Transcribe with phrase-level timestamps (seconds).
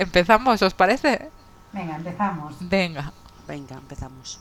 [0.00, 1.28] ¿Empezamos, os parece?
[1.74, 2.54] Venga, empezamos.
[2.58, 3.12] Venga.
[3.46, 4.40] Venga, empezamos.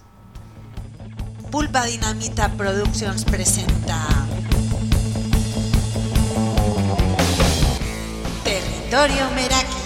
[1.51, 4.07] Pulpa Dinamita Productions presenta
[8.45, 9.78] Territorio Meraki.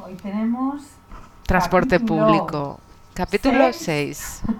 [0.00, 0.82] Hoy tenemos
[1.46, 2.80] Transporte Capítulo público.
[3.14, 4.40] Capítulo seis.
[4.46, 4.54] 6.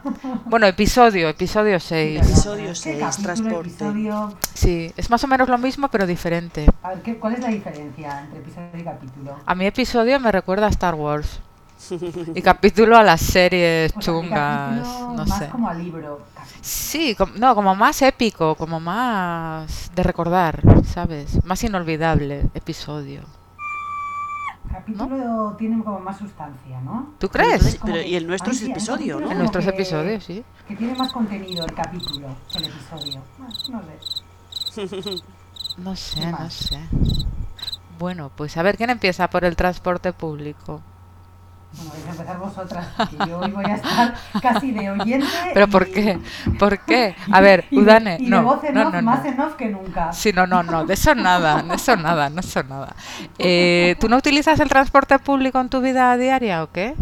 [0.45, 2.21] Bueno, episodio, episodio 6.
[2.23, 3.69] Episodio ¿Qué seis, capítulo, transporte.
[3.71, 4.35] episodio?
[4.53, 6.67] Sí, es más o menos lo mismo, pero diferente.
[6.83, 9.37] A ver, ¿qué- ¿cuál es la diferencia entre episodio y capítulo?
[9.47, 11.41] A mi episodio me recuerda a Star Wars.
[12.35, 15.49] Y capítulo a las series Pues chungas, no más sé.
[15.49, 16.21] como a libro.
[16.61, 21.43] Sí, com- no, como más épico, como más de recordar, ¿sabes?
[21.45, 23.23] Más inolvidable episodio.
[24.73, 27.15] Capítulo tiene como más sustancia, ¿no?
[27.19, 27.53] ¿Tú crees?
[27.75, 29.31] entonces- pero y el nuestro es episodio, ¿no?
[29.31, 30.45] En nuestros que- episodios, sí.
[30.67, 33.23] Que tiene más contenido el capítulo que el episodio.
[33.39, 34.99] No sé.
[35.79, 36.79] No sé, ¿Qué no sé.
[37.99, 40.81] Bueno, pues a ver quién empieza por el transporte público.
[41.77, 45.37] Bueno, vais a empezar vosotras, porque yo hoy voy a estar casi de oyente.
[45.53, 46.21] ¿Pero y- por qué?
[46.59, 47.17] ¿Por qué?
[47.31, 49.55] A ver, y Udane, y de no, voz en no, off, no, más en off
[49.55, 50.13] que nunca.
[50.13, 52.95] Sí, no, no, no, de eso nada, de eso nada, no eso nada.
[53.39, 56.95] Eh, ¿Tú no utilizas el transporte público en tu vida diaria o qué?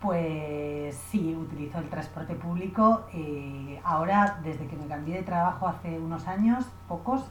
[0.00, 3.06] Pues sí, utilizo el transporte público.
[3.12, 7.22] eh, ahora, desde que me cambié de trabajo hace unos años, pocos,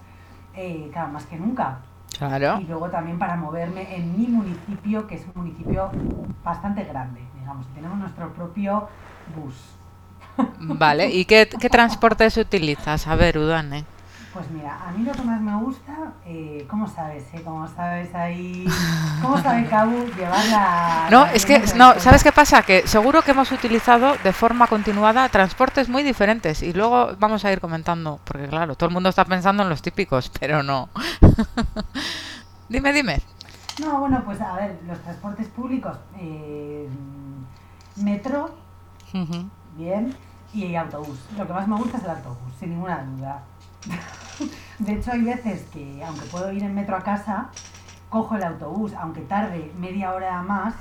[0.56, 1.80] eh, claro, más que nunca.
[2.18, 2.60] Claro.
[2.62, 5.90] Y luego también para moverme en mi municipio, que es un municipio
[6.44, 7.66] bastante grande, digamos.
[7.74, 8.90] Tenemos nuestro propio
[9.36, 9.56] bus.
[10.60, 13.08] Vale, ¿y qué, qué transportes utilizas?
[13.08, 13.86] A ver, Udane.
[14.34, 17.26] Pues mira, a mí lo que más me gusta, eh, ¿cómo sabes?
[17.34, 17.42] Eh?
[17.44, 18.66] ¿Cómo sabes ahí?
[19.22, 21.08] ¿Cómo sabe Cabu llevar la...
[21.12, 22.62] No, la es que, no, ¿sabes qué pasa?
[22.64, 27.52] Que seguro que hemos utilizado de forma continuada transportes muy diferentes y luego vamos a
[27.52, 30.88] ir comentando, porque claro, todo el mundo está pensando en los típicos, pero no.
[32.70, 33.22] dime, dime.
[33.82, 36.88] No, bueno, pues a ver, los transportes públicos, eh,
[37.98, 38.56] metro,
[39.76, 40.16] bien,
[40.54, 41.20] y autobús.
[41.38, 43.44] Lo que más me gusta es el autobús, sin ninguna duda.
[44.80, 47.50] De hecho, hay veces que, aunque puedo ir en metro a casa,
[48.10, 50.74] cojo el autobús, aunque tarde media hora más,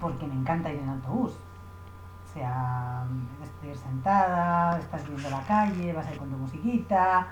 [0.00, 1.32] porque me encanta ir en autobús.
[1.32, 3.04] O sea,
[3.42, 7.26] estoy sentada, estás viendo la calle, vas ahí con tu musiquita.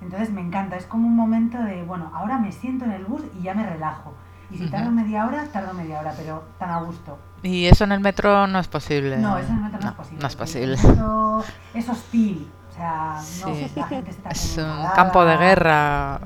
[0.00, 3.22] Entonces me encanta, es como un momento de, bueno, ahora me siento en el bus
[3.38, 4.14] y ya me relajo.
[4.50, 7.18] Y si tardo media hora, tardo media hora, pero tan a gusto.
[7.42, 9.18] Y eso en el metro no es posible.
[9.18, 10.22] No, eso en el metro no, es posible.
[10.22, 10.76] No es posible.
[10.76, 11.44] metro
[11.74, 12.50] es hostil.
[12.78, 13.14] Sea,
[13.46, 13.72] no Sí.
[13.74, 16.20] la gente está Es un campo de guerra.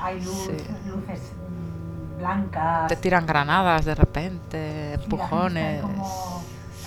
[0.00, 0.52] Hay luz, Sí.
[0.88, 2.86] luces mm, blancas.
[2.86, 5.82] Te tiran granadas de repente, empujones.
[5.82, 6.04] como, no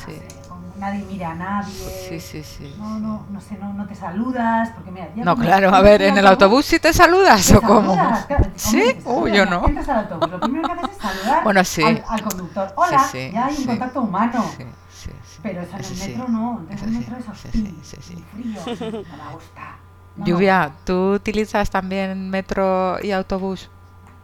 [0.05, 0.13] Sí.
[0.13, 1.73] sé, como nadie mira a nadie.
[2.07, 2.73] Sí, sí, sí.
[2.79, 6.01] No, no, no sé, no, no te saludas, porque mira, ya No, claro, a ver,
[6.03, 7.93] en el autobús sí te saludas te o cómo.
[7.95, 8.83] saludas, claro, ¿Sí?
[9.03, 9.65] Uy, saludas, yo no.
[9.65, 11.83] Al autobús, lo primero que haces es saludar Bueno, sí.
[11.83, 12.71] al, al conductor.
[12.77, 13.67] Hola, sí, ya hay un sí.
[13.67, 14.45] contacto humano.
[15.41, 16.09] Pero eso en el sí.
[16.09, 18.13] metro no, Eso el sí, metro es hostil, sí, sí, sí.
[18.37, 18.61] y frío,
[19.09, 19.77] no me gusta.
[20.17, 20.71] No Lluvia.
[20.85, 23.69] ¿tú utilizas también metro y autobús?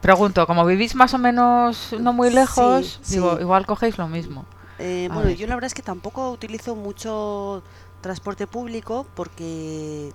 [0.02, 3.16] Pregunto, como vivís más o menos no muy lejos, sí.
[3.16, 4.46] digo, igual cogéis lo mismo.
[4.78, 5.38] Eh, bueno, ver.
[5.38, 7.64] yo la verdad es que tampoco utilizo mucho
[8.02, 10.12] transporte público porque,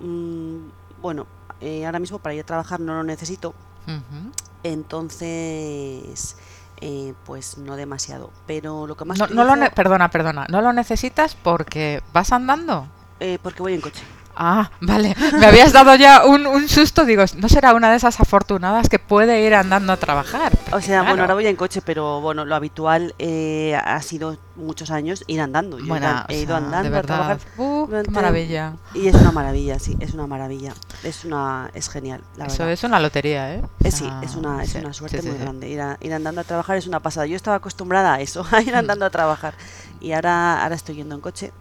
[0.00, 0.56] mm,
[1.02, 1.26] bueno,
[1.60, 3.54] eh, ahora mismo para ir a trabajar no lo necesito,
[4.62, 6.36] entonces,
[6.82, 8.30] eh, pues no demasiado.
[8.46, 12.86] Pero lo que más No, no lo perdona, perdona, no lo necesitas porque vas andando.
[13.20, 14.02] eh, porque voy en coche.
[14.34, 15.14] Ah, vale.
[15.38, 17.04] Me habías dado ya un, un susto.
[17.04, 20.52] Digo, no será una de esas afortunadas que puede ir andando a trabajar.
[20.72, 21.04] O sea, Claro.
[21.08, 25.40] bueno, ahora voy en coche, pero bueno, lo habitual eh, ha sido muchos años ir
[25.40, 25.78] andando.
[25.78, 27.06] Yo he Bueno, ido- he, ido sea, andando de a verdad.
[27.16, 28.72] trabajar Uh, qué maravilla.
[28.94, 30.72] y es una maravilla, sí, es una maravilla.
[31.04, 32.72] Es una es genial, la Eso verdad.
[32.72, 33.62] es una lotería, ¿eh?
[33.62, 35.68] O Eh, sí, es una, es sí, una suerte sí, muy grande.
[35.68, 37.26] Ir, a- ir andando a trabajar es una pasada.
[37.26, 38.68] Yo estaba acostumbrada a eso, a Mm.
[38.68, 39.54] ir andando a trabajar.
[40.00, 41.52] Y ahora, ahora estoy yendo en coche.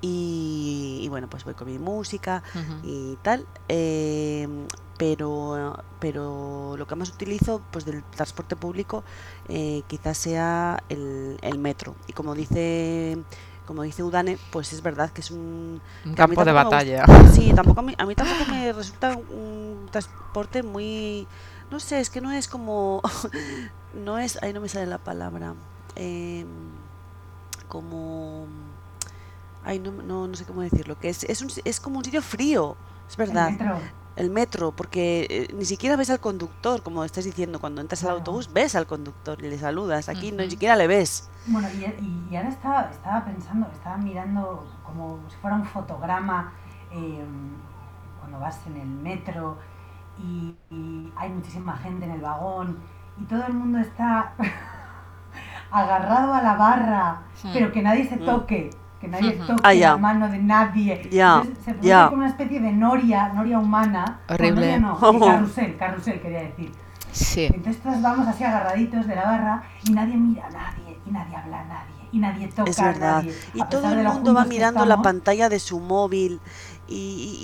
[0.00, 2.42] Y, y bueno, pues voy con mi música
[2.82, 3.46] y tal.
[3.68, 4.48] eh,
[4.98, 9.04] pero, pero lo que más utilizo pues del transporte público
[9.48, 11.94] eh, quizás sea el, el metro.
[12.06, 13.18] Y como dice
[13.66, 17.04] como dice Udane, pues es verdad que es un, Un campo de batalla.
[17.32, 21.26] Sí, tampoco a mí, a mí tampoco me resulta un transporte muy...
[21.70, 23.02] No sé, es que no es como...
[23.92, 24.40] No es...
[24.42, 25.54] Ahí no me sale la palabra.
[25.96, 26.46] em,
[27.68, 28.46] como...
[29.66, 32.22] Ay, no, no, no sé cómo decirlo, que es, es, un- es como un sitio
[32.22, 32.76] frío,
[33.08, 33.48] es verdad.
[33.48, 33.78] El metro.
[34.16, 38.10] El metro, porque eh, ni siquiera ves al conductor, como estás diciendo, cuando entras al
[38.12, 41.28] autobús ves al conductor y le saludas, aquí no, ni siquiera le ves.
[41.46, 41.68] Bueno,
[42.30, 46.54] y, ahora estaba, estaba pensando, estaba mirando como si fuera un fotograma
[46.92, 47.22] eh,
[48.20, 49.58] cuando vas en el metro
[50.18, 52.78] y, y hay muchísima gente en el vagón
[53.20, 54.32] y todo el mundo está
[55.70, 57.22] agarrado a la barra,
[57.52, 58.24] pero que nadie se Mm.
[58.24, 58.70] toque,
[59.00, 59.90] que nadie toque Ah, ya.
[59.92, 61.08] la mano de nadie.
[61.10, 62.04] Ya, Entonces, se produce ya.
[62.06, 64.20] como una especie de noria, noria humana.
[64.28, 64.78] No, Horrible.
[64.78, 66.72] noria no, carrusel, carrusel quería decir.
[67.12, 67.46] Sí.
[67.46, 71.34] Entonces todos vamos así agarraditos de la barra y nadie mira a nadie, y nadie
[71.36, 73.16] habla a nadie, y nadie toca Es a verdad.
[73.22, 73.34] nadie.
[73.54, 75.04] Y A todo el mundo va mirando la estamos.
[75.04, 76.40] pantalla de su móvil
[76.88, 76.94] y,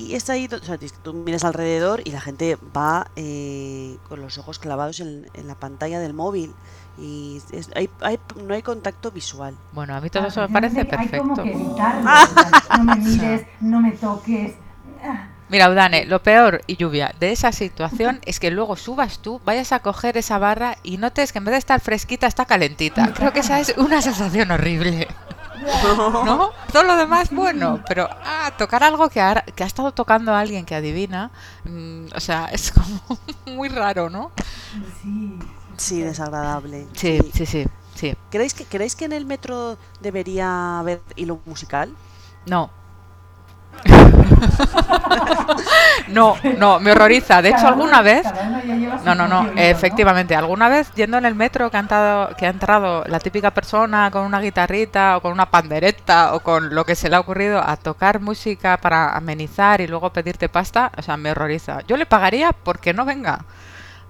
[0.07, 4.21] y- y es ahí, o sea, tú miras alrededor y la gente va eh, con
[4.21, 6.53] los ojos clavados en, en la pantalla del móvil
[6.99, 9.55] y es- hay- hay- no hay contacto visual.
[9.73, 11.59] Bueno, a mí todo eso me parece precisamente Hay como perfecto.
[11.59, 12.11] que evitarlo.
[12.11, 14.55] o sea, no me mires, no me toques.
[15.05, 19.39] Ah, Mira, Udane, lo peor, y lluvia, de esa situación es que luego subas tú,
[19.45, 23.13] vayas a coger esa barra y notes que en vez de estar fresquita, está calentita.
[23.17, 25.09] Creo que esa es una sensación horrible.
[26.25, 26.51] ¿No?
[26.73, 30.41] Todo lo demás, bueno, pero ah, tocar algo que ha, que ha estado tocando a
[30.41, 31.31] alguien que adivina,
[31.65, 34.33] mm, o sea, es como muy raro, ¿no?
[35.03, 35.39] Sí.
[35.77, 36.87] Sí, desagradable.
[36.93, 38.15] Sí, sí, sí, sí.
[38.31, 41.95] ¿Creéis que, ¿Creéis que en el metro debería haber hilo musical?
[42.47, 42.71] No.
[46.09, 47.43] no, no, me horroriza.
[47.43, 48.27] De hecho, alguna vez
[49.05, 50.37] No, no, no, efectivamente.
[50.37, 54.11] Alguna vez yendo en el metro que ha, entrado, que ha entrado la típica persona
[54.11, 57.61] con una guitarrita o con una pandereta o con lo que se le ha ocurrido
[57.61, 61.81] a tocar música para amenizar y luego pedirte pasta, o sea, me horroriza.
[61.87, 63.45] Yo le pagaría porque no venga.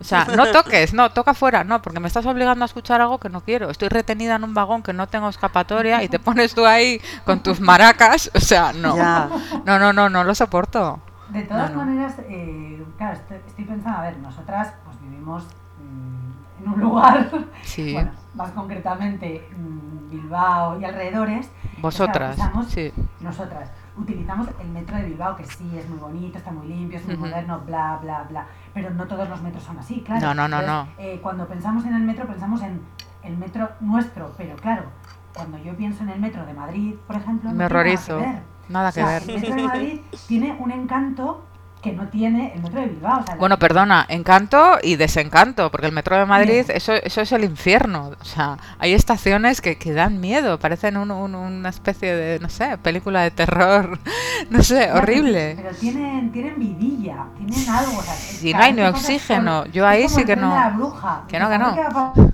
[0.02, 3.19] O sea, no toques, no, toca fuera, no, porque me estás obligando a escuchar algo
[3.19, 3.70] que no quiero.
[3.70, 7.40] Estoy retenida en un vagón que no tengo escapatoria y te pones tú ahí con
[7.43, 8.96] tus maracas, o sea, no.
[8.96, 9.28] Ya.
[9.64, 11.00] No, no, no, no lo soporto.
[11.31, 11.84] De todas No, no.
[11.87, 15.44] maneras, eh, claro, estoy, estoy pensando, a ver, nosotras pues vivimos
[15.81, 17.31] mm, en un lugar,
[17.62, 17.93] Sí.
[17.94, 21.49] bueno, más concretamente mm, Bilbao y alrededores.
[21.78, 22.37] Vosotras,
[22.69, 22.93] sí.
[23.20, 27.06] Nosotras utilizamos el metro de Bilbao, que sí, es muy bonito, está muy limpio, es
[27.06, 28.47] muy moderno, bla, bla, bla.
[28.75, 30.27] Pero no todos los metros son así, claro.
[30.29, 30.89] No, no, no, no.
[30.99, 32.81] eh, cuando pensamos en el metro, pensamos en
[33.23, 34.85] el metro nuestro, pero claro,
[35.35, 38.17] cuando yo pienso en el metro de Madrid, por ejemplo, no Me nada que horrorizo.
[38.19, 38.43] ver.
[38.69, 39.23] Nada O que ver.
[39.23, 41.45] El metro de Madrid tiene un encanto
[41.82, 43.20] que no tiene el metro de Bilbao.
[43.20, 46.76] o sea, la- Bueno, perdona, encanto y desencanto, porque el metro de Madrid, Bien.
[46.76, 48.12] eso, eso es el infierno.
[48.20, 52.49] O sea, hay estaciones que, que dan miedo, parecen un- un- una especie de, no
[52.49, 53.99] sé, película de terror,
[54.50, 55.55] no sé, horrible.
[55.61, 57.99] Pero tienen, tienen vidilla, tienen algo.
[57.99, 60.50] O sea, Si cada no hay ni oxígeno, yo ahí sí que no.
[60.55, 61.23] de la bruja.
[61.26, 62.32] Que no, que ¿sabes no.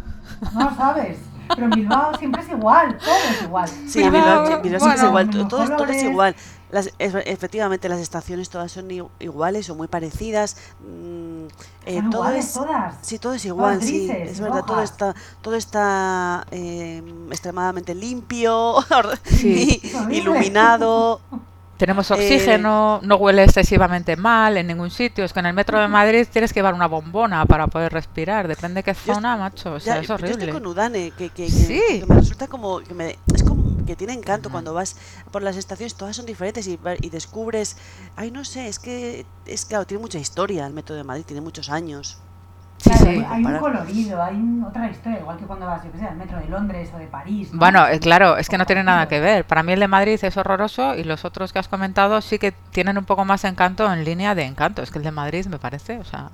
[0.52, 1.18] No sabes.
[1.48, 3.68] Pero en Bilbao siempre es igual, todo es igual.
[3.68, 6.02] Sí, Bilbao, Bilbao, es igual, todo, todo es- todo es colores.
[6.04, 6.36] igual.
[6.70, 8.88] Las, efectivamente, las estaciones todas son
[9.20, 10.56] iguales o muy parecidas.
[10.80, 11.46] mm,
[11.86, 12.94] eh, Son todo iguales es, todas.
[13.00, 18.74] sí, todo es igual, sí, grises, es verdad, todo está, todo está eh, extremadamente limpio,
[19.24, 19.80] Sí.
[19.82, 20.16] y Es horrible.
[20.18, 21.20] iluminado.
[21.78, 25.24] Tenemos Eh, oxígeno, no huele excesivamente mal en ningún sitio.
[25.24, 28.48] Es que en el metro de Madrid tienes que llevar una bombona para poder respirar.
[28.48, 29.74] Depende de qué Yo zona, macho.
[29.74, 30.52] O sea, Ya, es yo estoy horrible.
[30.54, 31.80] con Udane, que, que, que- Sí.
[32.00, 34.96] que me resulta como que me, es como que tiene encanto cuando vas
[35.32, 36.76] por las estaciones, todas son diferentes y,
[37.10, 37.76] descubres,
[38.16, 41.40] ay no sé, es que es claro, tiene mucha historia el método de Madrid, tiene
[41.40, 42.18] muchos años.
[42.76, 43.08] Sí, Claro, sí.
[43.08, 46.04] hay- hay un colorido, hay un- otra historia, igual que cuando vas, yo que sé,
[46.04, 47.48] al metro de Londres o de París.
[47.52, 47.58] ¿no?
[47.58, 49.44] Bueno, eh, claro, es que no tiene nada que ver.
[49.46, 52.52] Para mí el de Madrid es horroroso y los otros que has comentado sí que
[52.52, 54.82] tienen un poco más encanto en línea de encanto.
[54.82, 56.30] Es que el de Madrid me parece, o sea,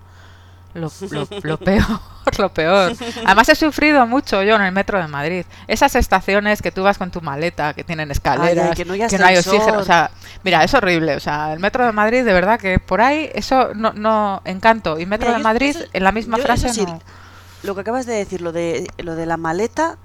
[0.74, 2.00] lo, lo- lo peor,
[2.38, 2.92] lo peor.
[3.24, 5.44] Además he sufrido mucho yo en el metro de Madrid.
[5.68, 9.78] Esas estaciones que tú vas con tu maleta, que tienen escaleras, que no hay oxígeno.
[9.78, 10.10] O sea,
[10.42, 11.16] mira, es horrible.
[11.16, 14.98] O sea, el metro de Madrid, de verdad que por ahí eso no, no encanto.
[14.98, 17.00] Y metro Mira, de yo- Madrid, eso- en la misma yo frase sí, no.
[17.62, 19.96] Lo que acabas de decir, lo de, lo de la maleta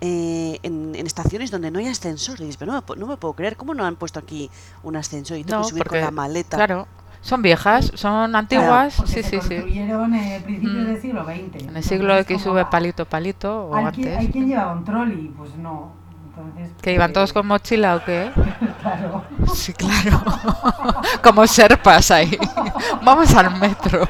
[0.00, 3.34] eh, en, en estaciones donde no hay ascensor, y dices, pero no no me puedo
[3.34, 4.50] creer, ¿cómo no han puesto aquí
[4.82, 6.56] un ascensor y tengo No, que subir porque, con la maleta?
[6.56, 6.86] claro,
[7.20, 9.56] son viejas, son antiguas, Porque sí, se sí, sí.
[9.56, 10.86] construyeron en principios Mm.
[10.86, 11.32] del siglo XX.
[11.34, 14.18] En el Entonces, siglo es X sube palito palito o Hay quien, antes.
[14.18, 15.92] hay quien lleva un trolley, pues no.
[16.30, 18.30] Entonces, ¿Que iban todos con mochila o qué?
[18.80, 19.24] Claro.
[19.54, 20.22] Sí, claro.
[21.22, 22.38] Como serpas ahí.
[23.02, 24.08] Vamos al metro.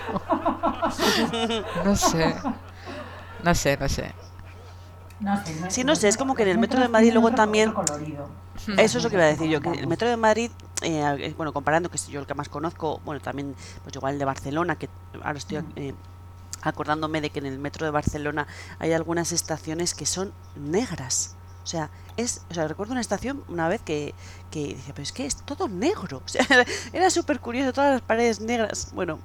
[1.84, 2.34] No sé.
[3.42, 4.12] No sé, no sé.
[5.20, 7.72] No sé, Sí, no sé, es como que en el metro de Madrid luego también-.
[8.78, 10.50] Eso es lo que iba a decir yo, que el metro de Madrid,
[10.82, 14.14] eh, eh, bueno, comparando, que es yo el que más conozco, bueno, también, pues igual
[14.14, 14.88] el de Barcelona, que
[15.22, 15.94] ahora estoy eh,
[16.62, 18.46] acordándome de que en el metro de Barcelona
[18.78, 21.37] hay algunas estaciones que son negras.
[21.68, 24.14] O sea, es, o sea, recuerdo una estación una vez que,
[24.50, 26.22] que decía, pero es que es todo negro.
[26.24, 26.46] O sea,
[26.94, 28.88] era súper curioso, todas las paredes negras.
[28.94, 29.18] Bueno,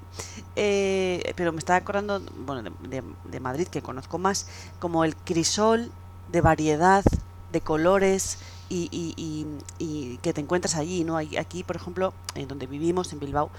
[0.58, 4.48] eh, pero me estaba acordando, bueno, de, Madrid, que conozco más,
[4.82, 5.90] como el crisol
[6.34, 7.06] de variedad
[7.54, 9.48] de colores y, y, y,
[9.80, 11.18] y que te encuentras allí, ¿no?
[11.18, 13.52] Aquí, por ejemplo, en donde vivimos, en Bilbao,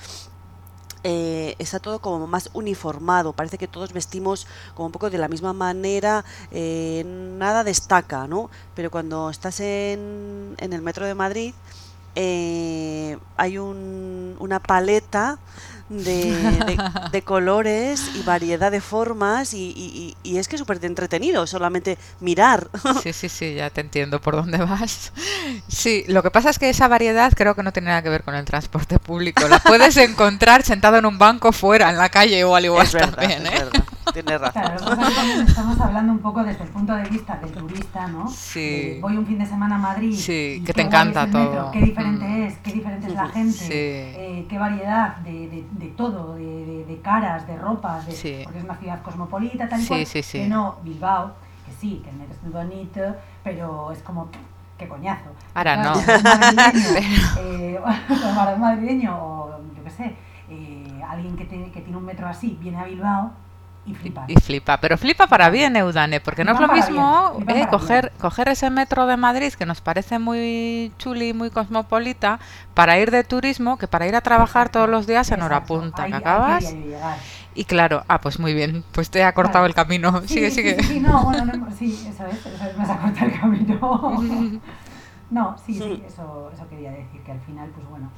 [1.04, 5.28] eh, está todo como más uniformado, parece que todos vestimos como un poco de la
[5.28, 8.50] misma manera, eh, nada destaca, ¿no?
[8.75, 11.54] Pero cuando estás en, en el metro de Madrid,
[12.16, 15.38] eh, hay un, una paleta
[15.88, 16.78] de,
[17.12, 21.98] de, colores y variedad de formas y, y, y es que es súper entretenido solamente
[22.20, 22.68] mirar.
[23.02, 25.12] Sí, sí, sí, ya te entiendo por dónde vas.
[25.68, 28.22] Sí, lo que pasa es que esa variedad creo que no tiene nada que ver
[28.22, 29.46] con el transporte público.
[29.46, 32.92] La puedes encontrar sentado en un banco fuera, en la calle o al igual es
[32.92, 33.50] también, ¿eh?
[33.50, 33.84] verdad.
[34.12, 34.62] Tienes razón.
[34.62, 38.28] Claro, nosotros estamos hablando un poco desde el punto de vista del turista, ¿no?
[38.28, 38.99] Sí.
[39.00, 40.14] Voy un fin de semana a Madrid.
[40.14, 41.70] Sí, que te encanta el metro, todo.
[41.70, 42.42] Qué diferente Mm.
[42.42, 43.73] es, qué diferente es la gente, Sí.
[43.73, 48.40] eh, qué variedad de, de, de todo, de, de, de caras, de ropas, de, Sí.
[48.44, 50.06] porque es una ciudad cosmopolita, tal y Sí, cual.
[50.06, 50.38] sí, sí.
[50.40, 51.32] Que no, Bilbao,
[51.66, 53.00] que sí, que el metro es muy bonito,
[53.42, 54.28] pero es como,
[54.78, 55.30] qué coñazo.
[55.54, 56.23] Ahora Claro, no.
[56.23, 56.88] madrileño,
[57.38, 57.80] eh,
[58.58, 60.16] madrileño o yo qué sé,
[60.50, 63.32] eh, alguien que, tiene que tiene un metro así, viene a Bilbao
[63.86, 64.24] y flipa.
[64.28, 68.12] Y flipa, pero flipa para bien, Eudane, porque no es lo mismo bien, eh, coger,
[68.18, 72.38] coger ese metro de Madrid que nos parece muy chuli, muy cosmopolita,
[72.72, 76.04] para ir de turismo que para ir a trabajar todos los días en hora punta,
[76.04, 76.74] ahí- que acabas.
[77.54, 80.22] Y claro, ah, pues muy bien, pues te ha cortado el camino.
[80.22, 80.82] Sí, sigue, sí, sigue.
[80.82, 84.60] Sí, sí, no, bueno, no, sí, eso es, eso es, me has acortado el camino.
[85.30, 88.08] No, sí, sí, eso, eso quería decir, que al final, pues bueno,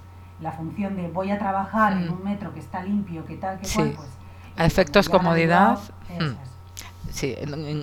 [0.40, 3.66] la función de voy a trabajar en un metro que está limpio, que tal, que
[3.66, 3.76] Sí.
[3.76, 4.08] cual, pues...
[4.56, 5.78] A efectos comodidad,
[6.18, 6.46] mm.
[7.12, 7.34] Sí,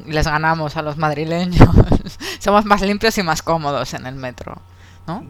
[0.06, 1.70] les ganamos a los madrileños.
[2.40, 4.58] Somos más limpios y más cómodos en el metro,
[5.08, 5.24] ¿no?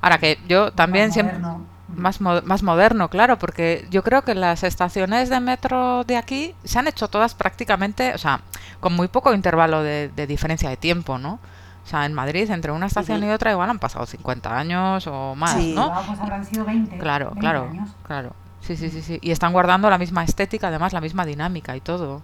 [0.00, 1.38] Ahora que yo también Más siempre...
[1.38, 1.66] moderno.
[1.94, 6.54] Más, mo- más moderno, claro, porque yo creo que las estaciones de metro de aquí
[6.64, 8.40] se han hecho todas prácticamente, o sea,
[8.80, 11.38] con muy poco intervalo de, de diferencia de tiempo, ¿no?
[11.84, 15.34] O sea, en Madrid, entre una estación y otra, igual han pasado 50 años o
[15.34, 15.74] más, Sí.
[15.74, 15.92] ¿no?
[16.06, 17.90] Pues habrán sido 20, Claro, 20 claro, años.
[18.06, 18.32] claro.
[18.62, 19.18] Sí, sí, sí, sí.
[19.22, 22.22] Y están guardando la misma estética, además, la misma dinámica y todo.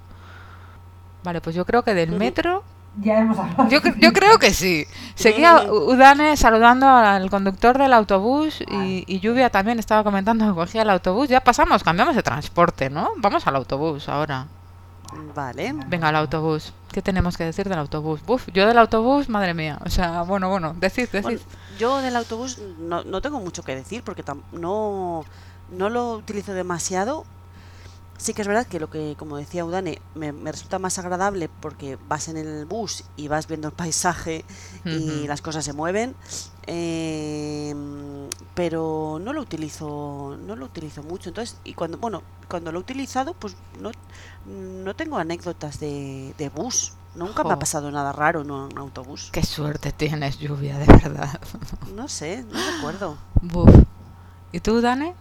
[1.25, 2.63] Vale, pues yo creo que del metro
[3.01, 3.69] Ya hemos hablado.
[3.69, 4.87] yo, yo creo que sí.
[5.17, 10.83] Seguía Udane saludando al conductor del autobús y, y Lluvia también estaba comentando que cogía
[10.83, 11.29] el autobús.
[11.29, 13.11] Ya pasamos, cambiamos de transporte, ¿no?
[13.17, 14.47] Vamos al autobús ahora.
[15.35, 15.75] Vale.
[15.89, 16.73] Venga, al autobús.
[16.93, 18.21] ¿Qué tenemos que decir del autobús?
[18.27, 19.79] Uf, yo del autobús, madre mía.
[19.85, 21.23] O sea, bueno, bueno, decid, decid.
[21.23, 21.41] Bueno,
[21.79, 25.25] yo del autobús no, no tengo mucho que decir porque tam- no,
[25.71, 27.27] no lo utilizo demasiado.
[28.19, 31.49] Sí que es verdad que lo que, como decía Udane, me, me resulta más agradable
[31.49, 34.45] porque vas en el bus y vas viendo el paisaje
[34.85, 36.17] y las cosas se mueven.
[36.67, 37.75] eh,
[38.55, 41.29] pero no lo utilizo, no lo utilizo mucho.
[41.31, 43.93] Entonces, y cuando, bueno, cuando lo he utilizado, pues no,
[44.45, 46.95] no tengo anécdotas de, de bus.
[47.15, 49.31] Nunca me ha pasado nada raro en un autobús.
[49.31, 51.41] Qué suerte tienes, Lluvia, de verdad.
[51.87, 53.19] No sé, no recuerdo.
[54.53, 55.15] ¿Y tú, Dane?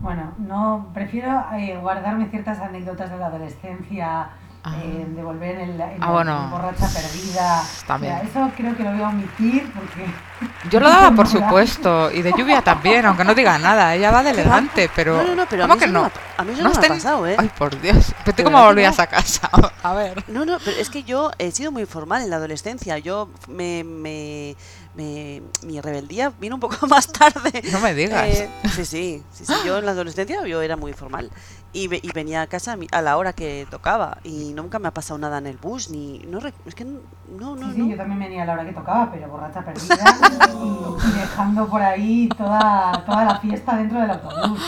[0.00, 4.28] Bueno, no, prefiero eh, guardarme ciertas anécdotas de la adolescencia,
[4.68, 4.74] Ah.
[4.82, 6.44] eh, de volver en, la, en Ah, la- bueno.
[6.44, 7.62] en borracha perdida.
[7.86, 8.14] También.
[8.14, 10.06] O sea, eso creo que lo voy a omitir porque...
[10.70, 12.10] Yo lo daba, por supuesto.
[12.10, 13.94] Y de Lluvia también, aunque no diga nada.
[13.94, 15.18] Ella va de elegante, pero...
[15.18, 16.00] No, no, no, pero a ¿Cómo mí que no no?
[16.02, 17.36] me ha- a mí eso ¿No no me ha pasado, ¿eh?
[17.38, 18.12] Ay, por Dios.
[18.24, 19.04] ¿Pero tú cómo volvías no.
[19.04, 19.48] a casa?
[19.84, 20.24] A ver.
[20.28, 22.98] No, no, pero es que yo he sido muy formal en la adolescencia.
[22.98, 24.56] Yo me, me,
[24.96, 27.62] me- mi rebeldía vino un poco más tarde.
[27.72, 28.26] No me digas.
[28.28, 31.30] Eh, sí, sí, sí, sí, Yo en la adolescencia yo era muy formal
[31.72, 34.78] y, ve- y venía a casa a mi- a la hora que tocaba y nunca
[34.78, 37.00] me ha pasado nada en el bus ni no es que no,
[37.38, 37.72] no, no.
[37.72, 39.96] Sí, sí, yo también venía a la hora que tocaba, pero borracha perdida
[40.64, 44.60] y, dejando por ahí toda, toda la fiesta dentro del autobús.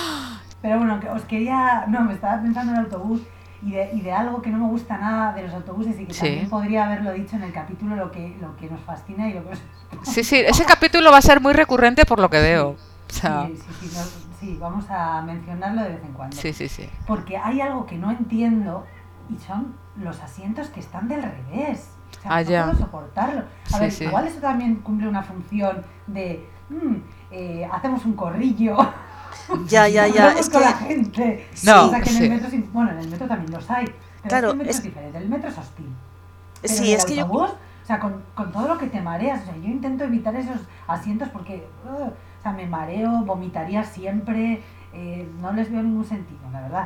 [0.60, 1.84] Pero bueno, os quería...
[1.88, 3.20] No, me estaba pensando en el autobús
[3.62, 6.14] y de, y de algo que no me gusta nada de los autobuses y que
[6.14, 6.20] Sí.
[6.20, 9.44] también podría haberlo dicho en el capítulo lo que, lo que nos fascina y lo
[9.44, 9.62] que os...
[10.04, 12.70] Sí, sí, ese capítulo va a ser muy recurrente por lo que veo.
[12.70, 16.36] O sea, Sí, sí, sí, no- sí, vamos a mencionarlo de vez en cuando.
[16.36, 16.88] sí, sí, sí.
[17.06, 18.86] Porque hay algo que no entiendo
[19.30, 21.90] y son los asientos que están del revés.
[22.18, 22.64] O sea, Ah, no ya.
[22.66, 23.42] puedo soportarlo.
[23.72, 26.94] A ver, igual eso también cumple una función de mm,
[27.30, 28.76] eh, hacemos un corrillo.
[29.68, 30.22] Ya, ya, ya.
[30.24, 31.46] hablamos Es que la gente.
[31.64, 32.24] No, O sea, que en sí.
[32.24, 33.86] el metro, sí- bueno, en el metro también los hay.
[33.86, 35.18] Pero Claro, es que el metro es, es- diferente.
[35.18, 35.86] El metro es hostil.
[36.62, 39.42] Pero sí, el es que yo o sea, con, con todo lo que te mareas,
[39.42, 42.12] o sea, yo intento evitar esos asientos porque, uh, o
[42.42, 44.62] sea, me mareo, vomitaría siempre,
[44.92, 46.84] eh, no les veo ningún sentido, la verdad.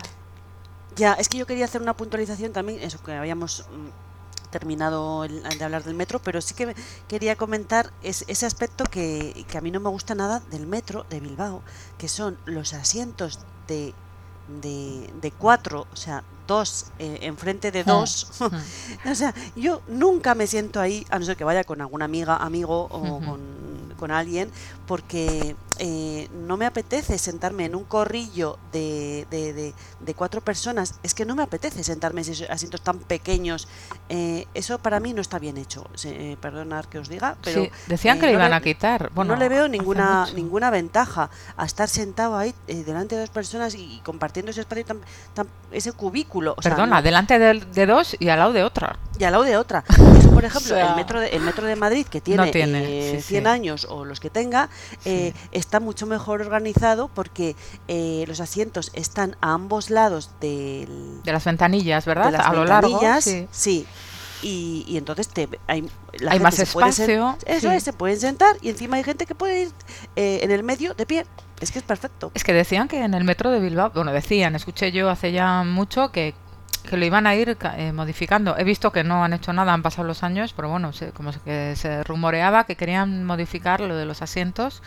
[0.94, 4.11] Ya, es que yo quería hacer una puntualización también, eso que habíamos mm,
[4.52, 6.76] terminado el- de hablar del metro, pero sí que
[7.08, 11.04] quería comentar es- ese aspecto que, que a mí no me gusta nada del metro
[11.10, 11.62] de Bilbao,
[11.98, 13.92] que son los asientos de,
[14.60, 18.26] de, de cuatro, o sea, dos eh, enfrente de dos.
[19.10, 22.36] o sea, yo nunca me siento ahí, a no ser que vaya con alguna amiga,
[22.36, 23.20] amigo o
[23.98, 24.50] con alguien,
[24.86, 30.94] porque eh, no me apetece sentarme en un corrillo de, de, de- de cuatro personas.
[31.02, 33.68] Es que no me apetece sentarme en esos asientos tan pequeños.
[34.08, 35.86] Eh, eso para mí no está bien hecho.
[36.04, 38.60] Eh, perdonad que os diga, pero sí, decían eh, que lo no iban le- a
[38.60, 39.10] quitar.
[39.14, 43.30] Bueno, no le veo ninguna ninguna ventaja a estar sentado ahí eh, delante de dos
[43.30, 45.00] personas y, y compartiendo ese espacio tan,
[45.34, 46.54] tan- ese cubículo.
[46.56, 48.98] O sea, Perdona, no- delante de, de dos y al lado de otra.
[49.18, 49.84] y al lado de otra.
[50.18, 53.12] Eso, por ejemplo, O sea, el metro de, el metro de Madrid que tiene, tiene,
[53.14, 53.48] eh, sí, 100 sí.
[53.48, 54.68] años o los que tenga,
[55.04, 57.56] eh, está mucho mejor organizado porque
[57.88, 62.26] eh, los asientos están a ambos lados del, De las ventanillas, ¿verdad?
[62.26, 63.00] de las a lo largo.
[63.20, 63.48] Sí.
[63.50, 63.86] sí.
[64.44, 65.82] Y, y entonces te, hay,
[66.18, 67.76] la Hay gente más se puede espacio, eso sí.
[67.76, 69.72] es, se pueden sentar y encima hay gente que puede ir
[70.16, 71.24] eh, en el medio de pie.
[71.60, 72.32] Es que es perfecto.
[72.34, 75.62] Es que decían que en el metro de Bilbao, bueno, decían, escuché yo hace ya
[75.62, 76.34] mucho que,
[76.90, 78.58] que lo iban a ir eh, modificando.
[78.58, 81.30] He visto que no han hecho nada, han pasado los años, pero bueno, se- como
[81.32, 84.82] se- que se rumoreaba que querían modificar lo de los asientos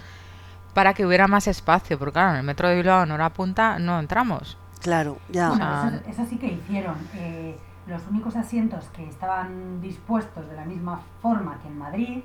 [0.76, 3.80] para que hubiera más espacio, porque claro, en el metro de Bilbao en hora punta
[3.80, 4.58] no entramos.
[4.82, 5.50] Claro, ya.
[5.50, 6.96] Bueno, sea- eso, eso sí que hicieron.
[7.16, 12.20] Eh, los únicos asientos que estaban dispuestos de la misma forma que en Madrid,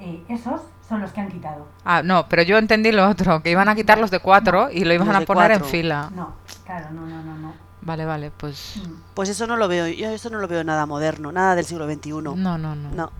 [0.00, 1.66] eh, esos son los que han quitado.
[1.84, 4.84] Ah, no, pero yo entendí lo otro, que iban a quitar los de cuatro y
[4.84, 6.10] lo iban a poner en fila.
[6.14, 7.52] No, claro, no, no, no, no.
[7.82, 8.92] Vale, vale, pues Mm.
[9.14, 11.86] Pues eso no lo veo, yo eso no lo veo nada moderno, nada del siglo
[11.86, 12.10] XXI.
[12.22, 12.90] no, no, no.
[12.90, 13.10] No.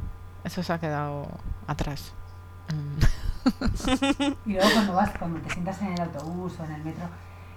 [0.42, 1.26] Eso se ha quedado
[1.66, 2.12] atrás.
[2.73, 3.02] Mm.
[4.47, 7.05] Y luego cuando vas, cuando te sientas en el autobús o en el metro,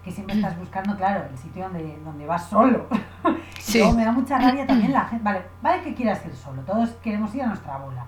[0.04, 2.88] que siempre estás buscando, claro, el sitio donde, donde vas solo.
[3.60, 3.80] Sí.
[3.80, 5.24] Y luego me da mucha rabia también la gente.
[5.24, 8.06] Vale, vale que quieras ir solo, todos queremos ir a nuestra bola.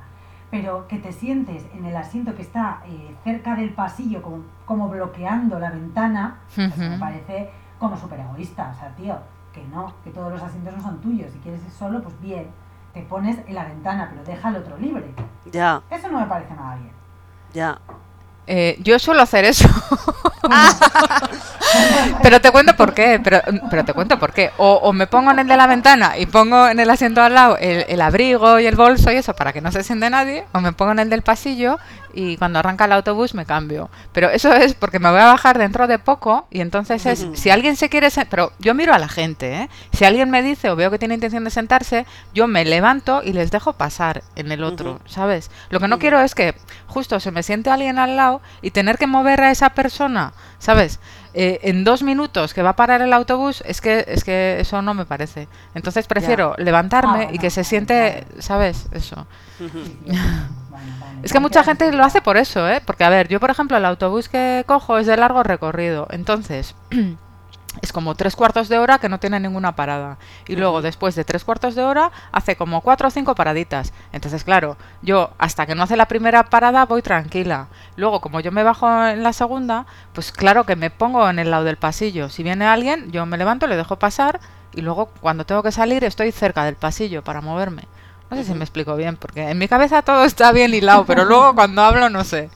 [0.49, 4.87] Pero que te sientes en el asiento que está eh, cerca del pasillo, como, como
[4.87, 8.71] bloqueando la ventana, pues me parece como súper egoísta.
[8.73, 9.17] O sea, tío,
[9.51, 11.29] que no, que todos los asientos no son tuyos.
[11.33, 12.47] Si quieres ir solo, pues bien,
[12.93, 15.13] te pones en la ventana, pero deja al otro libre.
[15.51, 16.98] Ya, Eso no me parece nada bien.
[17.53, 17.79] Ya.
[18.47, 19.67] Eh, yo suelo hacer eso.
[22.23, 23.19] pero te cuento por qué.
[23.23, 24.51] Pero, pero te cuento por qué.
[24.57, 27.33] O, o me pongo en el de la ventana y pongo en el asiento al
[27.33, 30.45] lado el, el abrigo y el bolso y eso para que no se siente nadie.
[30.53, 31.77] O me pongo en el del pasillo
[32.13, 33.89] y cuando arranca el autobús me cambio.
[34.11, 37.49] Pero eso es porque me voy a bajar dentro de poco y entonces es, si
[37.49, 38.07] alguien se quiere...
[38.07, 39.69] sen- Pero yo miro a la gente, ¿eh?
[39.93, 43.33] Si alguien me dice o veo que tiene intención de sentarse, yo me levanto y
[43.33, 44.99] les dejo pasar en el otro.
[45.05, 45.51] ¿sabes?
[45.69, 46.55] Lo que no quiero es que
[46.87, 50.99] justo se me siente alguien al lado y tener que mover a esa persona, ¿sabes?
[51.35, 54.81] Eh, en dos minutos que va a parar el autobús, es que es que eso
[54.81, 55.47] no me parece.
[55.75, 58.41] Entonces prefiero levantarme Ah, y que se siente, claro.
[58.41, 58.87] ¿sabes?
[58.91, 59.27] Eso.
[61.21, 62.81] Es que mucha gente lo hace por eso, ¿eh?
[62.85, 66.07] Porque, a ver, yo, por ejemplo, el autobús que cojo es de largo recorrido.
[66.11, 66.75] Entonces,
[67.81, 70.17] es como tres cuartos de hora que no tiene ninguna parada.
[70.47, 73.91] Y luego, después de tres cuartos de hora, hace como cuatro o cinco paraditas.
[74.13, 77.67] Entonces, claro, yo hasta que no hace la primera parada voy tranquila.
[77.97, 81.51] Luego, como yo me bajo en la segunda, pues claro que me pongo en el
[81.51, 82.29] lado del pasillo.
[82.29, 84.39] Si viene alguien, yo me levanto, le dejo pasar
[84.73, 87.83] y luego cuando tengo que salir estoy cerca del pasillo para moverme.
[88.29, 91.25] No sé si me explico bien, porque en mi cabeza todo está bien hilado, pero
[91.25, 92.49] luego cuando hablo no sé.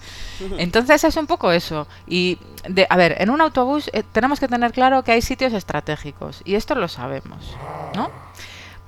[0.58, 1.88] Entonces es un poco eso.
[2.08, 5.54] Y, de, a ver, en un autobús eh, tenemos que tener claro que hay sitios
[5.54, 7.56] estratégicos, y esto lo sabemos,
[7.96, 8.10] ¿no?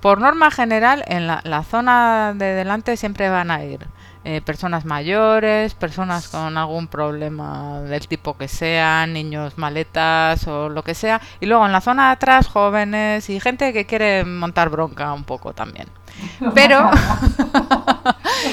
[0.01, 3.87] Por norma general, en la, la zona de delante siempre van a ir
[4.27, 10.83] eh, personas mayores, personas con algún problema del tipo que sea, niños maletas o lo
[10.83, 14.69] que sea, y luego en la zona de atrás jóvenes y gente que quiere montar
[14.69, 15.87] bronca un poco también.
[16.55, 16.79] Pero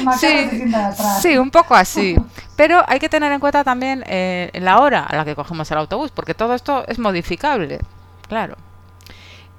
[0.07, 1.23] atrás.
[1.23, 2.17] sí, un poco así.
[2.55, 5.79] Pero hay que tener en cuenta también eh, la hora a la que cogemos el
[5.79, 7.81] autobús, porque todo esto es modificable,
[8.29, 8.59] claro.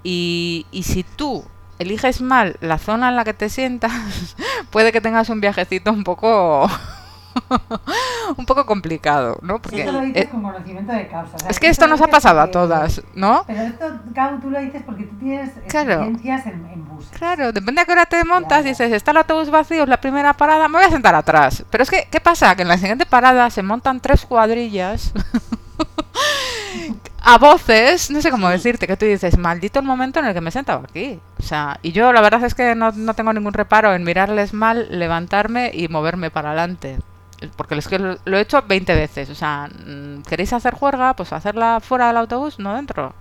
[0.03, 1.43] Y, y si tú
[1.79, 3.91] eliges mal la zona en la que te sientas,
[4.71, 6.69] puede que tengas un viajecito un poco
[8.37, 9.59] un poco complicado, ¿no?
[9.59, 11.35] Porque Esto lo dices eh, con conocimiento de causa.
[11.35, 13.43] o sea, es que esto nos ha pasado a todas, ¿no?
[13.47, 15.93] Pero esto, Cau, tú lo dices porque tú tienes Claro.
[15.93, 17.09] experiencias en, en buses.
[17.17, 18.69] Claro, depende a qué hora te montas, ya.
[18.69, 21.63] dices, está el autobús vacío, es la primera parada, me voy a sentar atrás.
[21.71, 22.55] Pero es que, ¿qué pasa?
[22.55, 25.11] Que en la siguiente parada se montan tres cuadrillas
[27.25, 30.41] a voces, no sé cómo decirte, que tú dices, maldito el momento en el que
[30.41, 31.21] me he sentado aquí.
[31.39, 34.53] O sea, y yo la verdad es que no, no tengo ningún reparo en mirarles
[34.53, 36.99] mal, levantarme y moverme para adelante.
[37.57, 39.29] Porque es que lo, lo he hecho 20 veces.
[39.29, 41.15] O sea, mm, ¿queréis hacer juerga?
[41.15, 43.15] Pues hacerla fuera del autobús, no dentro.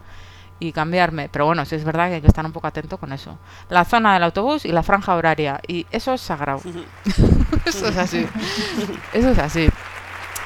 [0.58, 1.28] y cambiarme.
[1.28, 3.38] Pero bueno, sí es verdad que hay que estar un poco atento con eso.
[3.68, 5.60] La zona del autobús y la franja horaria.
[5.66, 6.66] Y eso es sagrado.
[7.66, 8.30] eso es así.
[9.12, 9.72] Eso es así.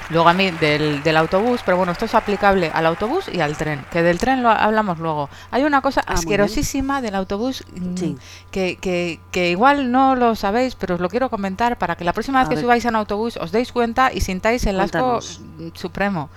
[0.08, 3.56] Luego a mí del, del autobús, pero bueno, esto es aplicable al autobús y al
[3.56, 5.28] tren, que del tren lo hablamos luego.
[5.50, 8.16] Hay una cosa Ah, asquerosísima del autobús mm, Sí.
[8.50, 12.12] que, que, que igual no lo sabéis, pero os lo quiero comentar para que la
[12.12, 12.64] próxima vez A que ver.
[12.64, 15.40] subáis a un autobús os deis cuenta y sintáis el asco Cuéntanos.
[15.74, 16.28] supremo.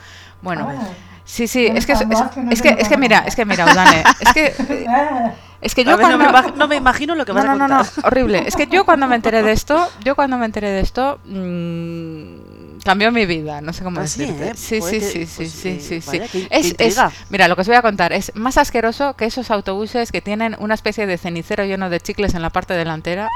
[0.42, 0.88] Bueno, Ah,
[1.26, 3.46] sí, sí, es que es, que no es que lo es que mira, es que
[3.46, 4.54] mira, Udane, es que
[5.62, 7.56] es que yo ver, no, me cuando no me imagino lo que vas no, a
[7.56, 7.86] no, contar.
[7.86, 8.44] no, no, horrible.
[8.48, 12.49] Es que yo cuando me enteré de esto, yo cuando me enteré de esto, mm,
[12.90, 13.62] cambió mi vida.
[13.62, 14.48] No sé cómo Ah, sí, decirte.
[14.50, 14.54] ¿eh?
[14.56, 16.08] Sí, Joder, sí, que- sí, sí, pues, sí, sí, sí.
[16.20, 16.98] vaya, Es,
[17.30, 20.56] mira, lo que os voy a contar es más asqueroso que esos autobuses que tienen
[20.60, 23.28] una especie de cenicero lleno de chicles en la parte delantera.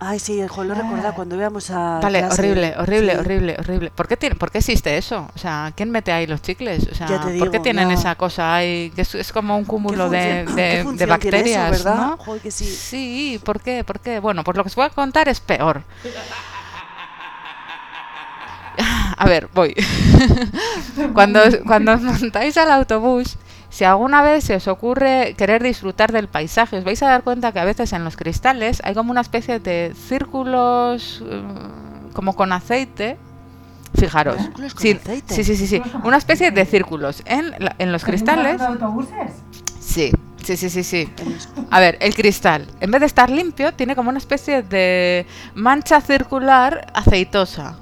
[0.00, 2.00] Ay, sí, joder, lo recordaba cuando íbamos a.
[2.02, 2.34] Vale, clase.
[2.42, 3.18] horrible, horrible, Sí.
[3.18, 3.90] horrible, horrible.
[3.90, 5.28] ¿Por qué, tiene, ¿Por qué existe eso?
[5.34, 6.86] O sea, ¿quién mete ahí los chicles?
[6.92, 8.92] O sea, Ya te ¿por qué digo, tienen esa cosa ahí?
[8.94, 10.44] Que es, es como un cúmulo de,
[11.08, 11.96] bacterias, eso, verdad?
[12.06, 12.16] ¿no?
[12.18, 12.66] Joder, que sí.
[12.66, 13.82] Sí, ¿por qué?
[13.82, 14.18] ¿Por qué?
[14.20, 15.82] Bueno, pues lo que os voy a contar es peor.
[19.16, 19.74] A ver, voy.
[21.14, 23.36] cuando, cuando os montáis al autobús,
[23.70, 27.52] si alguna vez se os ocurre querer disfrutar del paisaje, os vais a dar cuenta
[27.52, 31.42] que a veces en los cristales hay como una especie de círculos eh,
[32.12, 33.16] como con aceite.
[33.96, 34.36] Fijaros.
[34.42, 35.34] Círculos con Sí, aceite.
[35.34, 38.58] sí, sí, sí, Una especie de círculos en, la- en los ¿pero cristales.
[38.58, 39.30] de autobuses?
[39.78, 40.10] Sí,
[40.42, 41.08] sí, sí, sí, sí.
[41.70, 46.00] A ver, el cristal, en vez de estar limpio, tiene como una especie de mancha
[46.00, 47.76] circular aceitosa.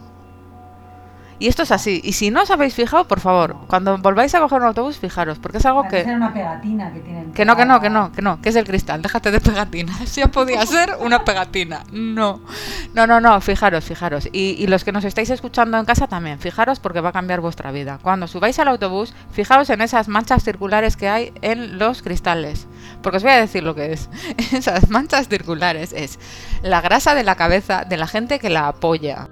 [1.43, 2.01] Y esto es así.
[2.05, 5.41] Y si no os habéis fijado, por favor, cuando volváis a coger un autobús, fijaros,
[5.41, 6.15] porque es algo Parece que...
[6.15, 7.33] una pegatina que tienen.
[7.33, 9.03] Que no, que no, que no, que no, que es el cristal.
[9.03, 9.93] Déjate de pegatina.
[10.05, 11.83] Eso ya podía ser una pegatina.
[11.91, 12.43] No.
[12.95, 14.29] No, no, no, fijaros, fijaros.
[14.31, 17.41] Y, y los que nos estáis escuchando en casa también, fijaros porque va a cambiar
[17.41, 17.99] vuestra vida.
[18.01, 22.69] Cuando subáis al autobús, fijaros en esas manchas circulares que hay en los cristales.
[23.03, 24.09] Porque os voy a decir lo que es.
[24.53, 26.21] Esas manchas circulares es
[26.63, 29.29] la grasa de la cabeza de la gente que la apoya.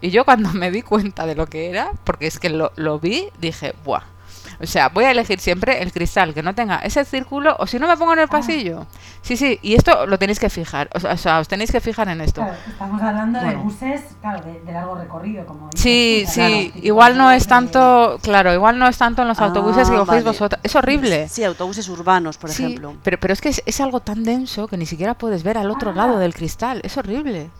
[0.00, 2.98] Y yo cuando me di cuenta de lo que era, porque es que lo, lo
[2.98, 4.02] vi, dije, ¡buah!
[4.58, 7.78] O sea, voy a elegir siempre el cristal que no tenga ese círculo, o si
[7.78, 8.86] no me pongo en el pasillo.
[9.20, 12.22] Sí, sí, y esto lo tenéis que fijar, o sea, os tenéis que fijar en
[12.22, 12.40] esto.
[12.40, 13.58] Claro, estamos hablando Bueno.
[13.58, 16.40] de buses, claro, de, de largo recorrido, como dices Sí, tú, sí,
[16.72, 20.00] claro, igual no es tanto, claro, igual no es tanto en los autobuses que Ah,
[20.00, 20.38] cogéis vale.
[20.38, 20.60] vosotros.
[20.62, 21.28] Es horrible.
[21.28, 22.94] Sí, autobuses urbanos, por Sí, ejemplo.
[23.02, 25.70] pero, pero es que es, es algo tan denso que ni siquiera puedes ver al
[25.70, 25.94] otro Ah.
[25.94, 26.80] lado del cristal.
[26.82, 27.50] Es horrible.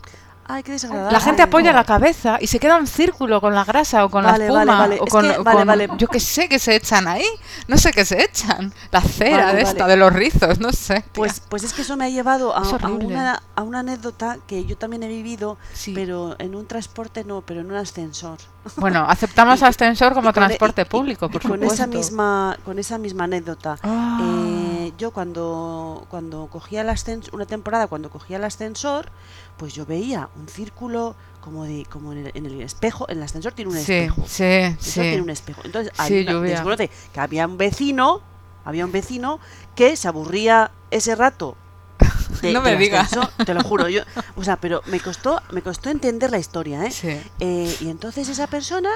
[0.48, 1.12] Ay, qué desagradable.
[1.12, 4.22] La gente apoya la cabeza y se queda un círculo con la grasa o con
[4.24, 5.00] Vale, la espuma vale, vale.
[5.00, 7.26] o Es con, que- con- yo que sé que se echan ahí,
[7.68, 11.00] no sé qué se echan, la cera de esta de los rizos, no sé.
[11.00, 11.10] tía.
[11.14, 14.76] Pues, pues es que eso me ha llevado a, una, a una anécdota que yo
[14.76, 15.92] también he vivido, Sí.
[15.94, 18.38] pero en un transporte no, pero en un ascensor.
[18.76, 21.52] bueno, aceptamos y- ascensor como Y con e- transporte y- y- público, y por con
[21.52, 21.74] supuesto.
[21.74, 23.78] esa misma con esa misma anécdota.
[23.82, 24.18] Ah.
[24.22, 29.10] Eh, yo cuando cuando cogía el ascensor, una temporada cuando cogía el ascensor,
[29.56, 33.22] pues yo veía un círculo como de como en el, en el espejo, en el
[33.24, 34.24] ascensor tiene un sí, espejo.
[34.26, 35.00] sí, El sí.
[35.00, 35.62] tiene un espejo.
[35.64, 38.20] Entonces, Sí, una- desconoce que había un vecino,
[38.64, 39.38] había un vecino
[39.74, 41.56] que se aburría ese rato.
[42.42, 43.10] de- No me del digas.
[43.46, 44.02] te lo juro, yo,
[44.36, 46.90] o sea, pero me costó, me costó entender la historia, ¿eh?
[46.90, 47.18] Sí.
[47.40, 48.90] Eh, y entonces esa persona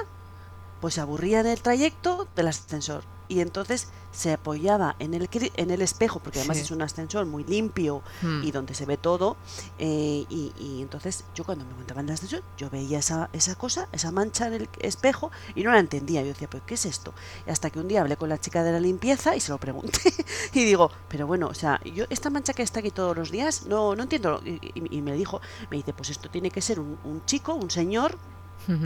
[0.81, 5.71] pues se aburría en el trayecto del ascensor y entonces se apoyaba en el, en
[5.71, 6.65] el espejo, porque además Sí.
[6.65, 8.43] es un ascensor muy limpio Hmm.
[8.43, 9.37] y donde se ve todo.
[9.79, 13.55] eh, y, y entonces yo cuando me montaba en el ascensor, yo veía esa, esa
[13.55, 16.23] cosa, esa mancha en el espejo y no la entendía.
[16.23, 17.15] Yo decía, pues ¿qué es esto?
[17.47, 19.59] Y hasta que un día hablé con la chica de la limpieza y se lo
[19.59, 20.01] pregunté.
[20.53, 23.67] y digo, pero bueno, o sea, yo esta mancha que está aquí todos los días,
[23.67, 24.43] no, no entiendo.
[24.45, 25.41] Y, y- y me dijo,
[25.71, 28.19] me dice, pues esto tiene que ser un, un chico, un señor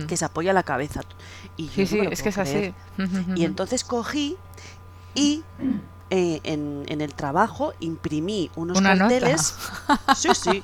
[0.09, 1.01] Que se apoya la cabeza.
[1.57, 2.75] Y yo Sí, no es que es así.
[3.35, 4.37] Y entonces cogí
[5.15, 5.43] y
[6.11, 9.09] eh, en, en el trabajo imprimí unos Una nota.
[9.19, 9.55] carteles.
[10.17, 10.63] Sí, sí.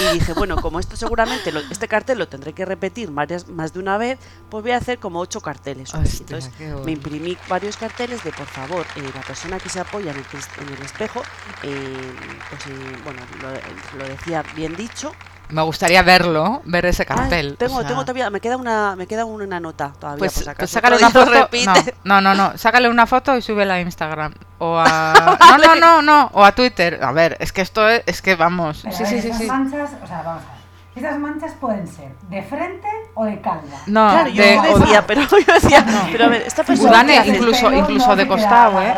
[0.00, 3.72] Y dije, bueno, como esto seguramente, lo- este cartel lo tendré que repetir varias, más
[3.72, 5.92] de una vez, pues voy a hacer como ocho carteles.
[5.94, 6.52] Hostia, Entonces
[6.84, 10.24] me imprimí varios carteles de, por favor, eh, la persona que se apoya en el,
[10.66, 11.20] en el espejo,
[11.62, 12.12] eh,
[12.48, 15.12] pues eh, bueno, lo, lo decía bien dicho,
[15.50, 17.56] Me gustaría verlo, ver ese Ay, cartel.
[17.58, 20.18] tengo, o sea, tengo todavía, me queda una, me queda una nota todavía.
[20.18, 21.30] Pues, por si pues sácale una foto.
[21.30, 21.94] repite.
[22.04, 22.58] No, no, no, no.
[22.58, 24.32] Sácale una foto y súbela a Instagram.
[24.58, 25.36] O a.
[25.50, 26.30] No, no, no, no.
[26.34, 27.00] O a Twitter.
[27.02, 28.80] A ver, es que esto es, es que vamos.
[28.82, 29.46] Pero Sí, sí, sí, sí.
[29.46, 30.59] manchas, o sea, vamos a ver.
[31.00, 33.78] Esas manchas pueden ser de frente o de calva.
[33.86, 37.26] No, claro, yo de- o- decía, pero yo decía, pero a ver, esta persona Udane
[37.26, 38.94] incluso- incluso no de costado, ¿eh?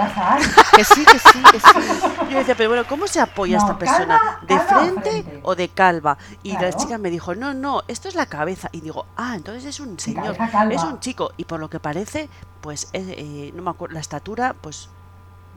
[0.76, 1.66] que sí, que sí, que sí.
[2.30, 4.18] Yo decía, pero bueno, ¿cómo se apoya No, esta persona?
[4.18, 5.40] calva- ¿De calva o frente, frente.
[5.42, 6.18] o de calva?
[6.42, 8.68] Y la chica me dijo, no, no, esto es la cabeza.
[8.72, 10.36] Y digo, ah, entonces es un señor,
[10.70, 11.32] es un chico.
[11.36, 12.28] Y por lo que parece,
[12.60, 14.88] pues, es, eh, no me acuerdo, la estatura, pues,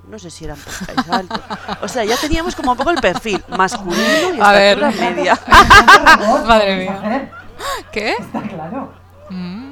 [0.10, 1.41] no sé si era un poco es alto.
[1.82, 4.78] O sea, ya teníamos como un poco el perfil masculino y A ver.
[4.84, 5.39] estatura media.
[6.48, 7.32] Madre mía.
[7.91, 8.12] ¿Qué?
[8.20, 8.94] Está claro.
[9.30, 9.64] Mm.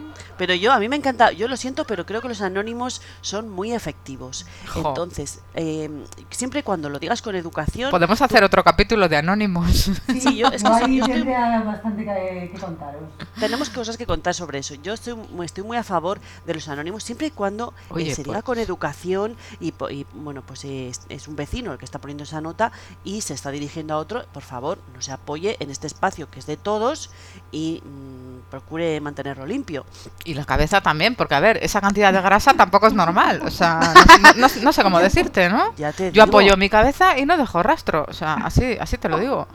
[0.45, 3.47] Pero yo, a mí me encanta, yo lo siento, pero creo que los anónimos son
[3.49, 4.45] muy efectivos.
[4.67, 4.89] Jo.
[4.89, 5.89] Entonces, eh,
[6.31, 9.89] siempre y cuando lo digas con educación, Podemos hacer otro capítulo de Anónimos.
[10.19, 13.03] Sí, yo- es que estoy- bastante que, que contaros.
[13.39, 14.75] tenemos cosas que contar sobre eso.
[14.75, 18.23] Yo estoy, mu- estoy muy a favor de los anónimos, siempre y cuando eh, se
[18.23, 21.85] diga pues- con educación y, po- y, bueno, pues es, es un vecino el que
[21.85, 22.73] está poniendo esa nota
[23.05, 26.39] y se está dirigiendo a otro, por favor, no se apoye en este espacio que
[26.39, 27.11] es de todos
[27.53, 29.83] y mm, procure mantenerlo limpio.
[30.25, 33.41] Y la cabeza también, porque a ver, esa cantidad de grasa tampoco es normal.
[33.43, 33.79] O sea,
[34.21, 35.73] no, no- no- no sé cómo decirte, ¿no?
[35.77, 36.23] Ya te Yo digo.
[36.25, 38.05] apoyo mi cabeza y no dejo rastro.
[38.07, 39.47] O sea, así, así te lo digo.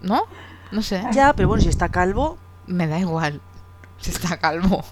[0.00, 0.22] ¿No?
[0.70, 1.04] No sé.
[1.12, 3.42] Ya, pero bueno, si está calvo, Me da igual.
[4.02, 4.82] Si está calvo.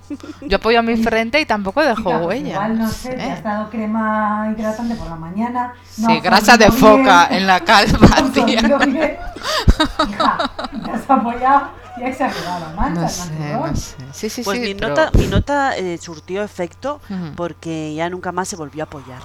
[0.43, 2.51] Yo apoyo mi frente y tampoco dejo pues huella.
[2.53, 3.31] Igual, no sé, te sé.
[3.33, 5.73] has dado crema hidratante por la mañana.
[5.97, 8.61] no Sí, has grasa de foca bien, en la no calva, has tía.
[8.61, 10.39] Hija,
[10.85, 12.69] te has apoyado y ha exagerado.
[12.71, 13.97] No Manchas, sé, no sé.
[14.13, 14.65] Sí, sí, pues sí.
[14.67, 17.01] mi, pero- nota, mi nota eh, surtió efecto
[17.35, 19.23] porque ya nunca más se volvió a apoyar.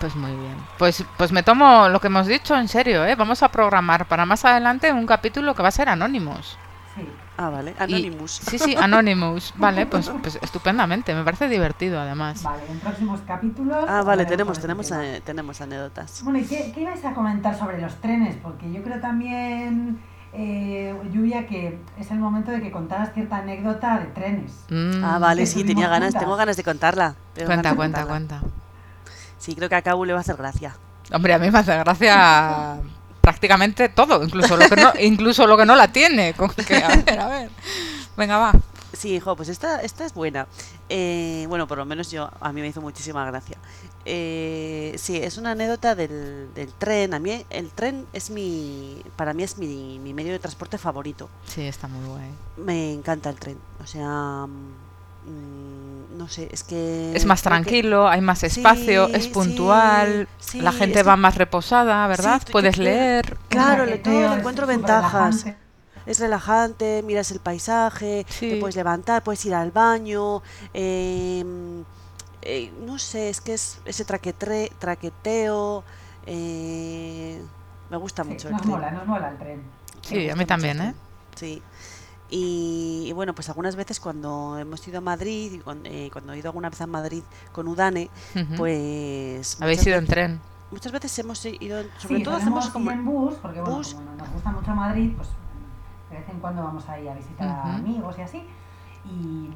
[0.00, 0.56] Pues muy bien.
[0.78, 3.14] Pues, pues me tomo lo que hemos dicho en serio, ¿eh?
[3.16, 6.56] Vamos a programar para más adelante un capítulo que va a ser Anonymous.
[7.36, 8.32] Ah, vale, Y- Anonymous.
[8.32, 9.54] sí, sí, Anonymous.
[9.58, 11.14] Vale, pues, pues estupendamente.
[11.14, 12.42] Me parece divertido además.
[12.42, 13.84] Vale, en próximos capítulos.
[13.88, 15.16] Ah, vale, tenemos, tenemos, este tema.
[15.16, 16.22] eh, tenemos anécdotas.
[16.24, 18.36] Bueno, ¿y qué, qué ibais a comentar sobre los trenes?
[18.42, 20.00] Porque yo creo también,
[20.32, 24.64] eh, Lluvia, que es el momento de que contaras cierta anécdota de trenes.
[24.70, 25.04] Mm.
[25.04, 26.22] Ah, vale, sí, tenía ganas, juntas.
[26.22, 27.14] tengo ganas de contarla.
[27.34, 28.38] tengo Cuenta, de cuenta, contarla.
[28.38, 28.56] cuenta.
[29.38, 30.74] Sí, creo que a Cabo le va a hacer gracia.
[31.12, 32.80] Hombre, a mí me hace gracia
[33.28, 36.32] prácticamente todo, incluso lo que no, incluso lo que no la tiene.
[36.32, 37.50] Con que, a ver, a ver.
[38.16, 38.52] Venga, va.
[38.94, 40.46] Sí, hijo, pues esta, esta es buena.
[40.88, 43.58] Eh, bueno, por lo menos yo, a mí me hizo muchísima gracia.
[44.06, 47.12] Eh, sí, es una anécdota del, del tren.
[47.12, 51.28] A mí el tren es mi, para mí es mi, mi medio de transporte favorito.
[51.44, 52.30] Sí, está muy guay.
[52.56, 53.58] Me encanta el tren.
[53.84, 55.87] O sea, mm,
[56.18, 57.12] no sé, es que...
[57.14, 61.20] Es más que- tranquilo, hay más espacio, Sí, es puntual, sí, la gente va que-
[61.20, 62.42] más reposada, ¿verdad?
[62.52, 63.38] Puedes leer.
[63.48, 65.44] Claro, le- todo le encuentro ventajas.
[65.44, 65.56] relajante.
[66.04, 68.50] Es relajante, miras el paisaje, Sí.
[68.50, 70.42] te puedes levantar, puedes ir al baño.
[70.74, 71.44] eh,
[72.42, 75.84] eh, no sé, es que es ese traquetre- traqueteo.
[76.30, 77.40] eh,
[77.90, 78.70] me gusta Sí, mucho el nos tren.
[78.74, 79.62] mola, nos mola el tren.
[80.02, 80.94] Sí, a mí también, ¿eh?
[81.36, 81.62] Sí.
[82.30, 86.32] Y, y bueno, pues algunas veces cuando hemos ido a Madrid, y cuan- eh, cuando
[86.34, 88.54] he ido alguna vez a Madrid con Udane, Ujú.
[88.56, 89.60] pues...
[89.62, 90.40] Habéis ido en veces- tren.
[90.70, 92.90] Muchas veces hemos ido, sobre sí, todo hacemos como...
[92.90, 93.94] en bus, porque bueno, bus.
[93.94, 95.28] como nos gusta mucho Madrid, pues
[96.10, 97.68] de vez en cuando vamos ahí a visitar a Ujú.
[97.76, 98.42] amigos y así.
[99.06, 99.48] Y,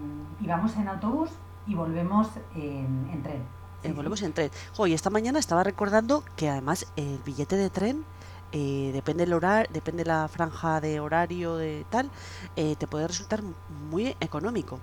[0.42, 1.28] y vamos en autobús
[1.66, 3.42] y volvemos en, en tren.
[3.82, 3.92] Sí, Eh, sí.
[3.92, 4.50] volvemos en tren.
[4.74, 8.04] Jo, y esta mañana estaba recordando que además el billete de tren,
[8.52, 12.10] eh, depende el horario, depende la franja de horario de tal,
[12.56, 13.42] eh, te puede resultar
[13.90, 14.78] muy económico.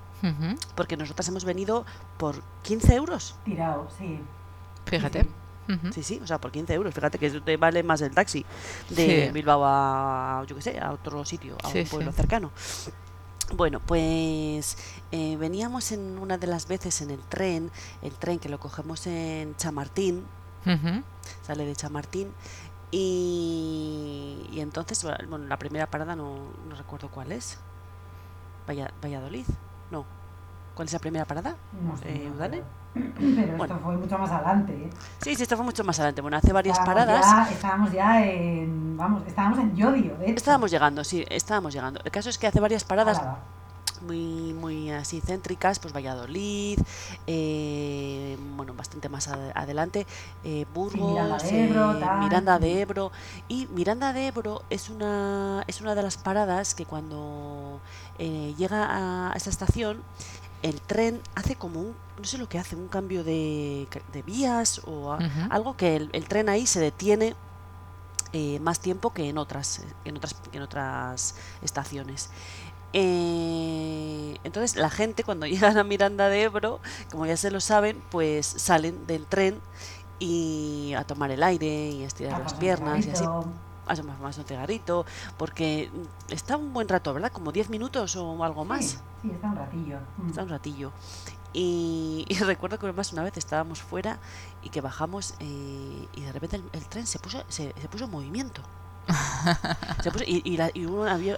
[0.76, 1.86] Porque nosotras hemos venido
[2.18, 3.36] por 15 euros.
[3.46, 4.20] Tirado, sí.
[4.86, 5.24] Fíjate.
[5.24, 5.30] Sí.
[5.94, 6.94] Sí, sí, o sea, por 15 euros.
[6.96, 8.44] Fíjate que eso te vale más el taxi
[8.90, 9.32] de Sí.
[9.32, 12.18] Bilbao a, yo qué sé, a otro sitio, a Sí, un pueblo sí.
[12.18, 12.52] cercano.
[13.56, 14.78] Bueno, pues
[15.12, 17.70] eh, veníamos en una de las veces en el tren,
[18.02, 20.24] el tren que lo cogemos en Chamartín,
[21.44, 22.32] sale de Chamartín
[22.92, 26.36] y, y entonces, bueno, la primera parada no,
[26.68, 27.60] no recuerdo cuál es.
[28.68, 29.46] Valla- Valladolid,
[29.92, 30.06] no.
[30.76, 31.56] ¿Cuál es la primera parada?
[31.82, 32.58] No sé, Eh, ¿Udane?
[32.58, 32.64] sé.
[32.94, 33.64] Pero Bueno.
[33.76, 34.74] esto fue mucho más adelante.
[34.74, 34.90] ¿eh?
[35.22, 36.22] Sí, sí, esto fue mucho más adelante.
[36.22, 37.26] Bueno, hace varias Estábamos paradas.
[37.50, 38.98] ya- estábamos ya en.
[38.98, 40.36] Vamos, estábamos en Yodio, de hecho.
[40.36, 42.00] Estábamos llegando, sí, estábamos llegando.
[42.04, 43.22] El caso es que hace varias paradas.
[44.02, 46.80] Muy, muy así céntricas, pues Valladolid,
[47.28, 50.06] eh, bueno, bastante más ade- adelante,
[50.44, 53.12] eh, Burgos, Miranda de Ebro, eh, Miranda de Ebro.
[53.48, 57.80] Y Miranda de Ebro es una, es una de las paradas que cuando
[58.18, 60.02] eh, llega a esa estación,
[60.62, 63.88] el tren hace como un, no sé lo que hace, un cambio de,
[64.26, 65.18] vías o a-
[65.50, 67.36] algo que el, el tren ahí se detiene
[68.32, 71.34] eh, más tiempo que en otras, en otras, que en otras
[71.64, 72.30] estaciones.
[72.94, 76.80] Eh, entonces la gente cuando llegan a Miranda de Ebro,
[77.12, 79.60] como ya se lo saben, pues salen del tren
[80.20, 83.24] y a tomar el aire y a estirar A las piernas y así.
[83.24, 83.54] ratito.
[84.22, 85.06] más, un cigarrito,
[85.38, 85.90] porque
[86.30, 87.32] está un buen rato, ¿verdad?
[87.32, 88.86] Como 10 minutos o algo más.
[88.86, 90.00] Sí, sí, está un ratillo.
[90.18, 90.30] Mm.
[90.30, 90.92] Está un ratillo.
[91.54, 94.20] Y, y recuerdo que más una vez estábamos fuera
[94.62, 98.06] y que bajamos eh, y de repente el, el tren se puso, se, se puso
[98.06, 98.62] en movimiento.
[100.26, 101.38] Y y la- y había,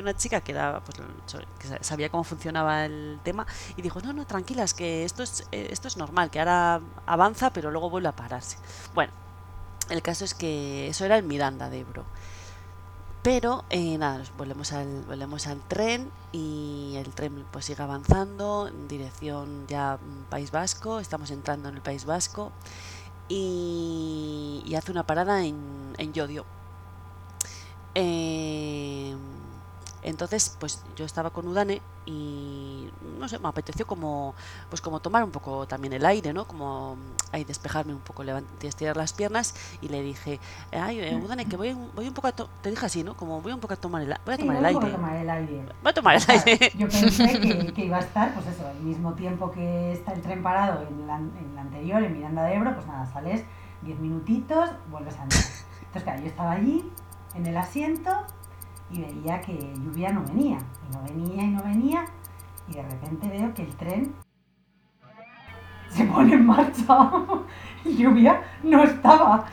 [0.00, 0.98] una chica que, pues,
[1.80, 3.46] sabía cómo funcionaba el tema
[3.76, 7.50] y dijo, no, no, tranquilas, que esto es, eh, esto es normal, que ahora avanza
[7.52, 8.56] pero luego vuelve a pararse.
[8.94, 9.12] Bueno,
[9.90, 12.06] el caso es que eso era en Miranda de Ebro.
[13.22, 18.88] Pero eh, nada, volvemos al, volvemos al tren y el tren pues sigue avanzando en
[18.88, 22.50] dirección ya mm, País Vasco, estamos entrando en el País Vasco
[23.28, 26.12] y, y hace una parada en, en.
[27.94, 29.14] Eh,
[30.02, 34.34] entonces, pues yo estaba con Udane y no sé, me apeteció como
[34.70, 36.46] pues como tomar un poco también el aire, ¿no?
[36.46, 36.96] Como
[37.32, 40.40] ahí despejarme un poco, levantar, estirar las piernas y le dije,
[40.72, 43.14] ay, eh, Udane, que voy, voy un poco a to-", te dije así, ¿no?
[43.14, 44.86] Como voy un poco a tomar el, voy a Sí, tomar el aire.
[44.88, 45.62] a tomar el aire.
[45.82, 46.72] Voy a tomar el Claro, aire.
[46.74, 50.22] Yo pensé que, que iba a estar, pues eso, al mismo tiempo que está el
[50.22, 53.44] tren parado en la, en la anterior, en Miranda de Ebro, pues nada, sales
[53.82, 55.44] 10 minutitos, vuelves a entrar.
[55.80, 56.90] Entonces, claro, yo estaba allí,
[57.34, 58.10] en el asiento,
[58.90, 62.04] y veía que lluvia no venía, y no venía, y no venía,
[62.68, 64.14] y de repente veo que el tren
[65.88, 67.10] se pone en marcha,
[67.84, 69.46] y lluvia no estaba.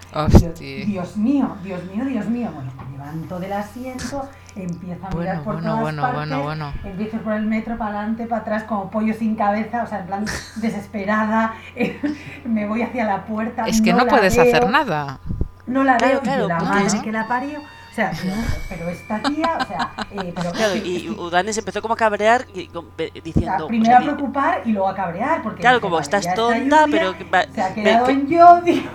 [0.60, 2.50] Dios mío, Dios mío, Dios mío.
[2.54, 6.74] Bueno, me levanto del asiento, empiezo a mirar por bueno, todas bueno, partes, bueno, bueno.
[6.84, 10.08] empiezo por el metro, para adelante, para atrás, como pollo sin cabeza, o sea, en
[10.08, 10.26] plan
[10.58, 11.56] desesperada,
[12.46, 13.66] me voy hacia la puerta.
[13.66, 15.20] Es que no, puedes veo, hacer nada.
[15.68, 17.60] No la Claro, veo, claro, y la porque madre que la parió.
[17.60, 18.34] O sea, pero,
[18.70, 22.46] pero esta tía, o sea, eh, pero Claro, y Udane se empezó como a cabrear
[22.54, 23.66] y con- ve- o sea, diciendo...
[23.66, 26.88] o primero sea, a preocupar y luego a cabrear, porque Claro, como estás tonta, lluvia
[26.92, 27.14] pero
[27.54, 28.90] se ha ve- quedado que- en yo, digo.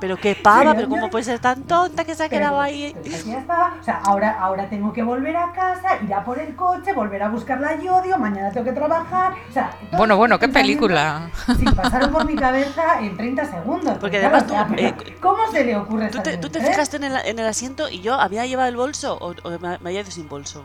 [0.00, 2.94] Pero qué pava, Pero cómo puede ser tan tonta que se ha Pero, quedado ahí.
[3.02, 6.56] pero estaba, o sea, ahora, ahora tengo que volver a casa, ir a por el
[6.56, 9.70] coche, volver a buscar la yodio, mañana tengo que trabajar, o sea...
[9.92, 11.30] Bueno, bueno, qué película.
[11.58, 13.98] Sí, pasaron por mi cabeza en 30 segundos.
[13.98, 16.48] Porque claro, además tú, o sea, pero eh, ¿Cómo se le ocurre ¿Tú te, tú
[16.48, 16.72] te tren?
[16.72, 19.78] fijaste en el, en el asiento y yo había llevado el bolso o, o me,
[19.78, 20.64] me había ido sin bolso?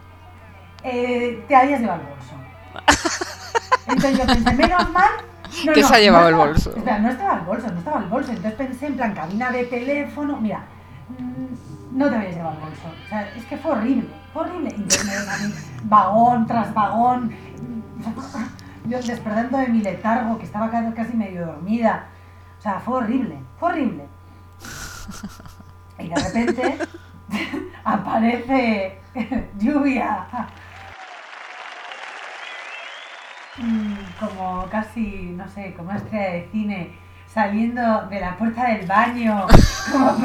[0.84, 2.34] Eh, te habías llevado el bolso.
[3.88, 5.10] Entonces yo pensé, menos mal...
[5.66, 6.70] no, Que no, se ha llevado no el estaba- bolso.
[6.78, 8.32] Espera, no estaba el bolso, no estaba el bolso.
[8.32, 10.38] Entonces pensé en plan cabina de teléfono.
[10.42, 10.64] Mira,
[11.20, 12.82] mm, no te habías llevado el bolso.
[13.06, 14.70] O sea, es que fue horrible, fue horrible.
[14.76, 17.28] A mí, vagón tras vagón.
[17.28, 22.06] mm, Yo despertando de mi letargo, que estaba ca- casi medio dormida.
[22.60, 24.08] O sea, fue horrible, fue horrible.
[25.98, 26.78] Y de repente
[27.84, 29.00] aparece
[29.58, 30.28] lluvia.
[34.20, 39.46] Como casi, no sé, como estrella de cine saliendo de la puerta del baño.
[39.92, 40.16] Como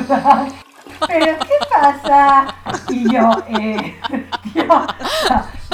[1.06, 2.54] ¿Pero qué pasa?
[2.88, 3.98] Y yo, eh,
[4.52, 4.86] tío,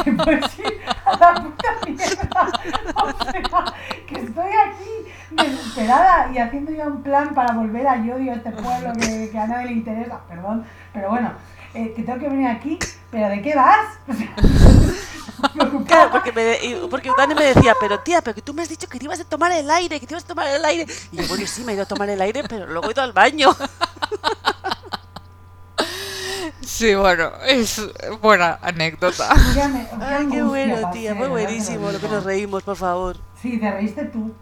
[0.02, 2.50] ¿te puedes ir a la puta mierda?
[3.02, 3.64] O sea,
[4.07, 8.50] que estoy aquí desesperada y haciendo ya un plan para volver a Yodio, a este
[8.52, 11.33] pueblo que, que a nadie le interesa, perdón, pero bueno,
[11.74, 12.79] eh, que tengo que venir aquí,
[13.11, 13.98] ¿pero de qué vas?
[15.87, 18.68] Claro, porque, me, de- porque Dani me decía, pero tía, pero que tú me has
[18.70, 20.87] dicho que te ibas a tomar el aire, que te ibas a tomar el aire.
[21.12, 23.02] Y yo, bueno, sí, me he ido a tomar el aire, pero luego he ido
[23.02, 23.55] al baño.
[26.62, 27.81] Sí, bueno, es
[28.20, 29.35] buena anécdota.
[29.55, 33.16] Ya me- Ay, qué bueno, pasé, tía, fue buenísimo lo que nos reímos, por favor.
[33.40, 34.35] Sí, te reíste tú.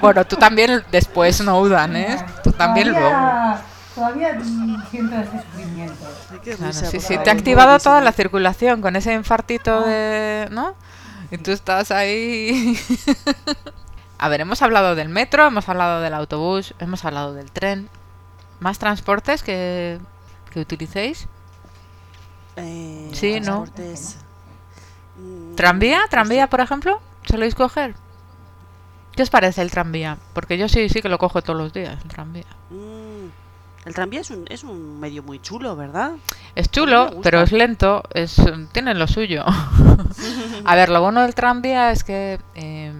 [0.00, 2.24] Bueno, tú también después no udan, ¿eh?
[2.44, 3.16] Tú también luego.
[3.94, 4.38] Todavía,
[4.90, 6.04] siento ese sufrimiento.
[6.42, 10.48] Claro, sí, sí, te ha activado toda la circulación con ese infartito de...
[10.50, 10.74] ¿no?
[11.30, 12.78] Y tú estás ahí...
[14.18, 17.88] A ver, hemos hablado del metro, hemos hablado del autobús, hemos hablado del tren.
[18.60, 19.98] ¿Más transportes que,
[20.52, 21.26] que utilicéis?
[22.56, 23.64] Eh, Sí, ¿no?
[23.64, 24.18] transportes,
[25.16, 25.98] mm, ¿Tranvía?
[25.98, 27.00] pues ¿Tranvía, por ejemplo?
[27.24, 27.96] ¿Soléis coger?
[29.16, 30.18] ¿Qué os parece el tranvía?
[30.32, 32.46] Porque yo sí, sí que lo cojo todos los días, el tranvía.
[32.70, 33.11] Mm,
[33.84, 36.12] el tranvía es un, es un medio muy chulo, ¿verdad?
[36.54, 38.40] Es chulo, pero es lento, es,
[38.72, 39.44] tiene lo suyo.
[40.64, 42.92] A ver, lo bueno del tranvía es que eh,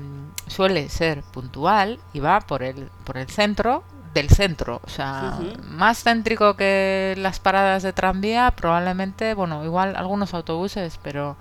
[0.48, 4.80] suele ser puntual y va por el, por el centro del centro.
[4.84, 11.36] O sea, más céntrico que las paradas de tranvía, probablemente, bueno, igual algunos autobuses, pero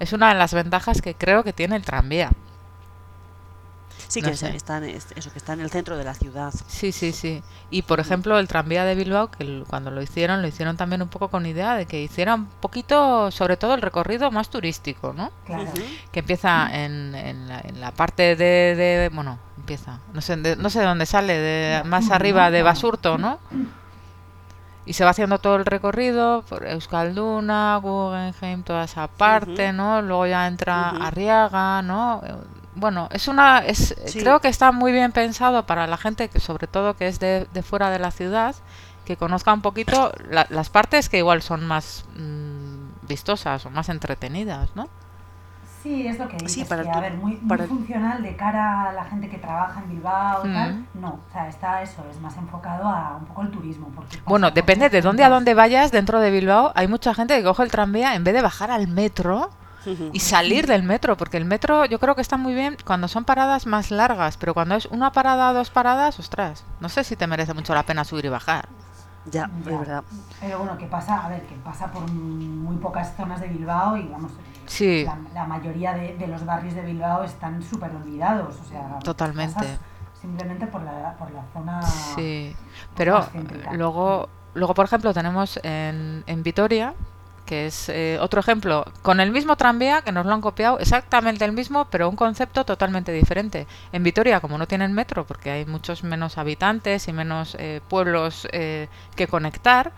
[0.00, 2.30] es una de las ventajas que creo que tiene el tranvía.
[4.08, 4.54] Sí, No que sé.
[4.56, 6.52] está, en, es- eso, que está en el centro de la ciudad.
[6.68, 7.42] Sí, sí, sí.
[7.70, 11.02] Y por ejemplo, el tranvía de Bilbao, que el- cuando lo hicieron, lo hicieron también
[11.02, 15.12] un poco con idea de que hiciera un poquito, sobre todo el recorrido más turístico,
[15.12, 15.30] ¿no?
[15.44, 15.70] Claro.
[16.12, 20.54] Que empieza en, en, la, en la parte de, de- bueno empieza no sé de,
[20.54, 23.40] no sé de dónde sale de más arriba de Basurto no
[24.84, 30.00] y se va haciendo todo el recorrido por Euskalduna, Guggenheim, toda esa parte, ¿no?
[30.00, 30.90] Luego ya entra.
[30.90, 32.22] Arriaga, ¿no?
[32.76, 34.20] Bueno, es una, es, Sí.
[34.20, 37.48] creo que está muy bien pensado para la gente que, sobre todo, que es de,
[37.52, 38.54] de fuera de la ciudad,
[39.06, 43.88] que conozca un poquito la- las partes que igual son más mm, vistosas o más
[43.88, 44.88] entretenidas, ¿no?
[45.82, 48.20] Sí, es lo que dices, Sí, para que, tu- a ver, muy, muy para- funcional
[48.22, 50.86] de cara a la gente que trabaja en Bilbao y tal, Mm.
[51.00, 53.88] no, o sea, está eso, es más enfocado a un poco el turismo.
[53.94, 56.72] Porque Bueno, depende de dónde a dónde vayas dentro de Bilbao.
[56.74, 59.48] Hay mucha gente que coge el tranvía en vez de bajar al metro
[60.12, 63.24] y salir del metro, porque el metro yo creo que está muy bien cuando son
[63.24, 67.26] paradas más largas, pero cuando es una parada, dos paradas, ostras, no sé si te
[67.26, 68.68] merece mucho la pena subir y bajar.
[69.26, 69.70] Ya, Ya.
[69.72, 70.04] es verdad.
[70.40, 74.06] Pero bueno, que pasa, a ver, que pasa por muy pocas zonas de Bilbao y
[74.08, 75.04] vamos, eh, Sí.
[75.04, 79.54] la, la mayoría de, de los barrios de Bilbao están súper olvidados, o sea, Totalmente.
[79.54, 79.78] pasas
[80.20, 81.82] simplemente por la, por la zona...
[81.82, 82.54] Sí,
[82.96, 83.24] pero
[83.72, 86.94] luego, luego por ejemplo, tenemos en, en Vitoria,
[87.46, 91.44] que es eh, otro ejemplo, con el mismo tranvía, que nos lo han copiado, exactamente
[91.44, 93.66] el mismo, pero un concepto totalmente diferente.
[93.92, 98.46] En Vitoria, como no tienen metro, porque hay muchos menos habitantes y menos eh, pueblos
[98.52, 99.92] eh, que conectar,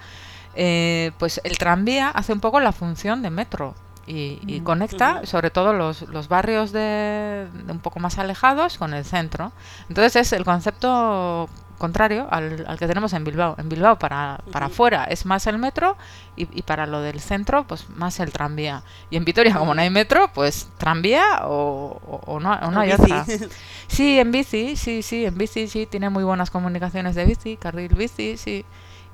[0.55, 3.75] eh, pues el tranvía hace un poco la función de metro.
[4.07, 4.65] Y, y Mm.
[4.65, 9.53] conecta sobre todo los, los barrios de, de un poco más alejados con el centro.
[9.91, 11.47] Entonces es el concepto
[11.77, 13.55] contrario al, al que tenemos en Bilbao.
[13.59, 15.97] En Bilbao para, para afuera es más el metro
[16.39, 18.83] y, y para lo del centro pues más el tranvía.
[19.11, 22.81] Y en Vitoria como no hay metro pues tranvía o, o- o no, o no
[22.81, 23.03] hay bici.
[23.03, 23.27] otra.
[23.89, 27.95] Sí, en bici, sí, sí, en bici sí, tiene muy buenas comunicaciones de bici, carril
[27.95, 28.65] bici, sí.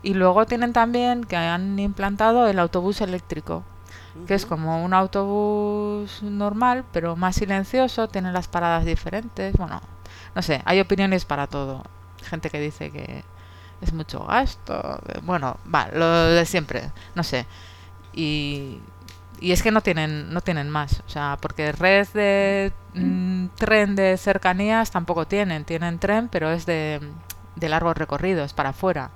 [0.03, 3.65] Y luego tienen también que han implantado el autobús eléctrico
[4.27, 9.55] que es como un autobús normal, pero más silencioso, tiene las paradas diferentes.
[9.57, 9.81] Bueno,
[10.35, 11.83] no sé, hay opiniones para todo.
[12.23, 13.25] Gente que dice que
[13.85, 14.99] es mucho gasto.
[15.23, 17.47] Bueno, va, lo de siempre, no sé.
[18.13, 18.81] Y,
[19.41, 21.03] y es que no tienen, no tienen más.
[21.07, 25.65] O sea, porque red de mm, tren de cercanías tampoco tienen.
[25.65, 27.01] Tienen tren, pero es de,
[27.57, 29.11] de largo recorrido, es para afuera.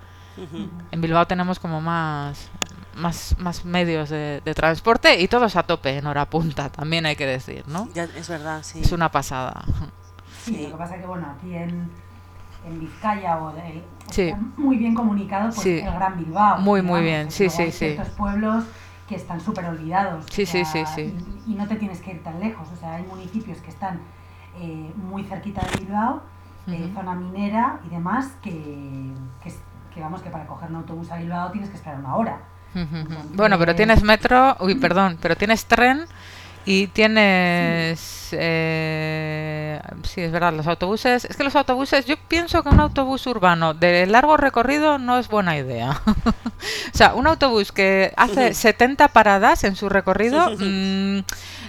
[0.92, 2.48] En Bilbao tenemos como más,
[2.94, 7.16] más, más medios de, de transporte y todos a tope en hora punta, también hay
[7.16, 7.88] que decir, ¿no?
[7.92, 8.80] Ya, es verdad, sí.
[8.80, 9.64] Es una pasada.
[10.44, 10.62] Sí, Sí.
[10.62, 11.90] lo que pasa que bueno, aquí en,
[12.68, 14.22] en Vizcaya o el, Sí.
[14.28, 15.78] está muy bien comunicado pues, Sí.
[15.80, 16.60] el Gran Bilbao.
[16.60, 17.72] Muy, muy bien, sí, sí, sí.
[17.72, 18.64] ciertos pueblos
[19.08, 20.24] que están súper olvidados.
[20.30, 21.16] Sí, o sí, sea, sí, sí.
[21.46, 22.68] Y, y no te tienes que ir tan lejos.
[22.72, 24.00] O sea, hay municipios que están
[24.60, 26.22] eh, muy cerquita de Bilbao,
[26.66, 29.12] eh, zona minera y demás, que,
[29.94, 32.38] que vamos, que para coger un autobús a Bilbao tienes que esperar una hora.
[33.34, 36.04] Bueno, pero tienes metro, uy, perdón, pero tienes tren
[36.66, 39.47] y tienes, eh,
[40.02, 43.74] sí, es verdad, los autobuses, es que los autobuses, yo pienso que un autobús urbano
[43.74, 46.00] de largo recorrido no es buena idea.
[46.06, 51.18] o sea, un autobús que hace 70 paradas en su recorrido mm,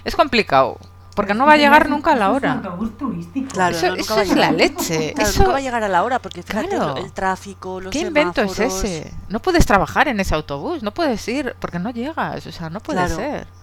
[0.04, 0.78] es complicado,
[1.14, 2.52] porque no va a llegar nunca a la hora.
[2.52, 3.48] Es un autobús turístico.
[3.52, 5.12] Claro, Eso, no, nunca eso va a es la leche.
[5.14, 6.96] Claro, eso, nunca va a llegar a la hora porque fíjate Claro.
[6.96, 9.12] el tráfico, los ¿Qué invento es ese?
[9.28, 12.80] No puedes trabajar en ese autobús, no puedes ir porque no llegas, o sea, no
[12.80, 13.16] puede Claro.
[13.16, 13.59] ser.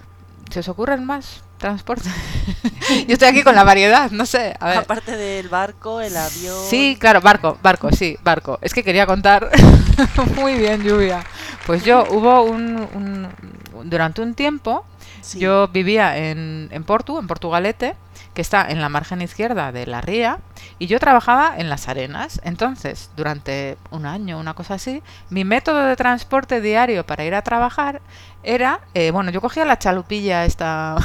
[0.49, 2.11] ¿Se os ocurren más transportes?
[3.07, 4.55] Yo estoy aquí con la variedad, no sé.
[4.59, 4.77] A ver.
[4.79, 6.55] Aparte del barco, el avión.
[6.69, 8.57] Sí, claro, barco, barco, sí, barco.
[8.61, 9.49] Es que quería contar.
[10.35, 11.23] Muy bien, Lluvia.
[11.65, 14.85] Pues yo hubo un, un- durante un tiempo,
[15.21, 15.39] Sí.
[15.39, 17.95] yo vivía en, en Portu, en Portugalete,
[18.38, 20.38] que está en la margen izquierda de la ría,
[20.77, 22.39] y yo trabajaba en las arenas.
[22.43, 27.41] Entonces, durante un año, una cosa así, mi método de transporte diario para ir a
[27.41, 27.99] trabajar
[28.43, 30.97] era, eh, bueno, yo cogía la chalupilla esta...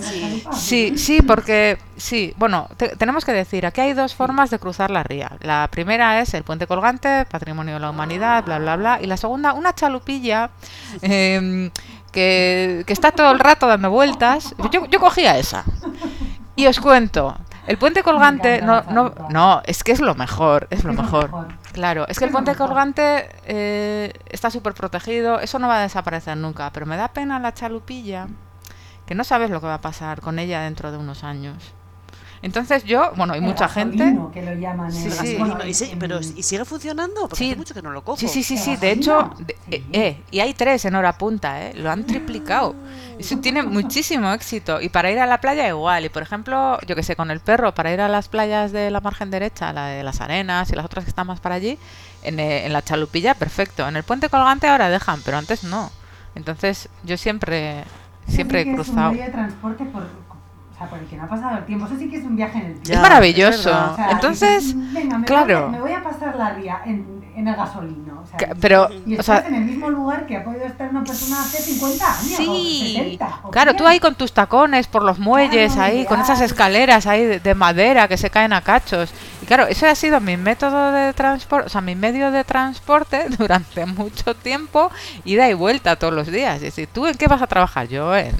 [0.00, 0.44] Sí.
[0.52, 4.90] Sí, sí, porque sí, bueno, te- tenemos que decir, aquí hay dos formas de cruzar
[4.90, 5.32] la ría.
[5.40, 8.98] La primera es el puente colgante, patrimonio de la humanidad, bla, bla, bla.
[9.02, 10.48] Y la segunda, una chalupilla
[11.02, 11.70] em,
[12.12, 14.54] que, que está todo el rato dando vueltas.
[14.72, 15.64] Yo, yo cogía esa.
[16.58, 17.36] Y os cuento,
[17.68, 21.02] el puente colgante, no, no, no, es que es lo mejor, es lo Es lo
[21.04, 21.30] mejor.
[21.70, 25.82] Claro, es que el Es puente colgante eh, está súper protegido, eso no va a
[25.82, 28.26] desaparecer nunca, pero me da pena la chalupilla,
[29.06, 31.74] que no sabes lo que va a pasar con ella dentro de unos años.
[32.40, 34.16] Entonces yo, bueno, hay El mucha gente...
[34.32, 35.36] que lo llaman Sí, sí.
[35.38, 37.22] Bueno, y sí, en- pero ¿y sigue funcionando?
[37.22, 37.48] Porque Sí.
[37.50, 38.16] hace mucho que no lo cojo.
[38.16, 39.46] Sí, sí, sí, ¿De sí, de hecho, gasolina?
[39.46, 39.74] de- Sí.
[39.74, 41.74] eh, eh, y hay tres en hora punta, ¿eh?
[41.74, 42.76] Lo han triplicado.
[43.18, 44.80] Eso tiene muchísimo éxito.
[44.80, 46.04] Y para ir a la playa igual.
[46.04, 48.90] Y por ejemplo, yo que sé, con el perro, para ir a las playas de
[48.90, 51.78] la margen derecha, la de las arenas y las otras que están más para allí,
[52.22, 53.88] en, eh, en la chalupilla, perfecto.
[53.88, 55.90] En el puente colgante ahora dejan, pero antes no.
[56.34, 57.82] Entonces, yo siempre,
[58.28, 59.10] siempre he que es un cruzado.
[59.10, 60.06] medio de transporte por,
[60.78, 61.86] o sea, por el que no ha pasado el tiempo.
[61.86, 62.88] Eso sí que es un viaje en el tiempo.
[62.88, 63.58] Ya, es maravilloso.
[63.58, 63.92] es verdad.
[63.92, 65.58] O sea, Entonces, dices, venga, me claro.
[65.60, 68.20] Voy a, me voy a pasar la vía en, en el gasolino.
[68.22, 70.88] O sea, Que- pero, y o sea, en el mismo lugar que ha podido estar
[70.90, 72.20] una persona hace 50 años.
[72.22, 73.88] Sí, o 70, o claro, tú 100.
[73.90, 77.54] ahí con tus tacones por los muelles, Claro, ahí con esas escaleras ahí de, de
[77.56, 79.10] madera que se caen a cachos.
[79.42, 83.26] Y claro, ese ha sido mi método de transporte, o sea, mi medio de transporte
[83.38, 84.90] durante mucho tiempo,
[85.24, 86.56] ida y vuelta todos los días.
[86.56, 87.88] Es decir, ¿tú en qué vas a trabajar?
[87.88, 88.34] Yo en,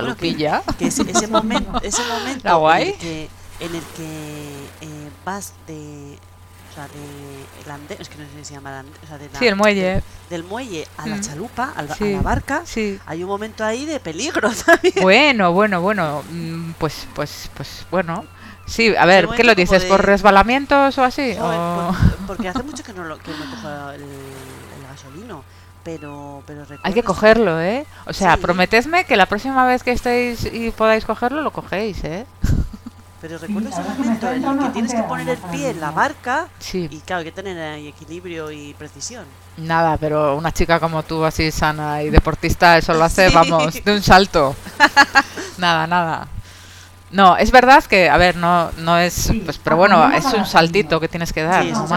[0.00, 0.62] Chalupilla.
[0.78, 3.28] que ese, ese momento, ese momento ¿La en el que,
[3.60, 4.48] en el que
[4.82, 6.18] eh, vas de,
[6.70, 9.28] o sea, de andén, es que no sé si se llama andén, o sea, de
[9.32, 9.82] la- Sí, el muelle.
[9.82, 11.20] de- del muelle a la Mm.
[11.20, 12.98] chalupa, al- a Sí, la barca, Sí.
[13.06, 14.94] hay un momento ahí de peligro también.
[15.02, 18.24] Bueno, bueno, bueno, mm, pues, pues, pues, bueno.
[18.68, 19.82] Sí, a ver, ¿qué lo dices?
[19.84, 21.36] de- ¿Por resbalamientos o así?
[21.38, 24.02] Joder, O- por- porque hace mucho que no, lo, que no cojo el,
[25.86, 27.86] pero, pero Hay que cogerlo, ¿eh?
[28.06, 28.40] O sea, Sí.
[28.42, 32.26] prometedme que la próxima vez que estéis y podáis cogerlo, lo cogéis, ¿eh?
[33.20, 36.48] Pero la ese momento en el que tienes que poner el pie en la barca
[36.58, 36.88] Sí.
[36.90, 39.24] y claro, hay que tener ahí equilibrio y precisión.
[39.58, 43.34] Nada, pero una chica como tú, así sana y deportista, eso lo hace, Sí.
[43.34, 44.56] vamos, de un salto.
[45.58, 46.26] nada, nada.
[47.12, 50.44] No, es verdad que, a ver, no, no es, Sí, pues, pero bueno, es un
[50.44, 51.88] saltito que tienes que dar, Sí, es un.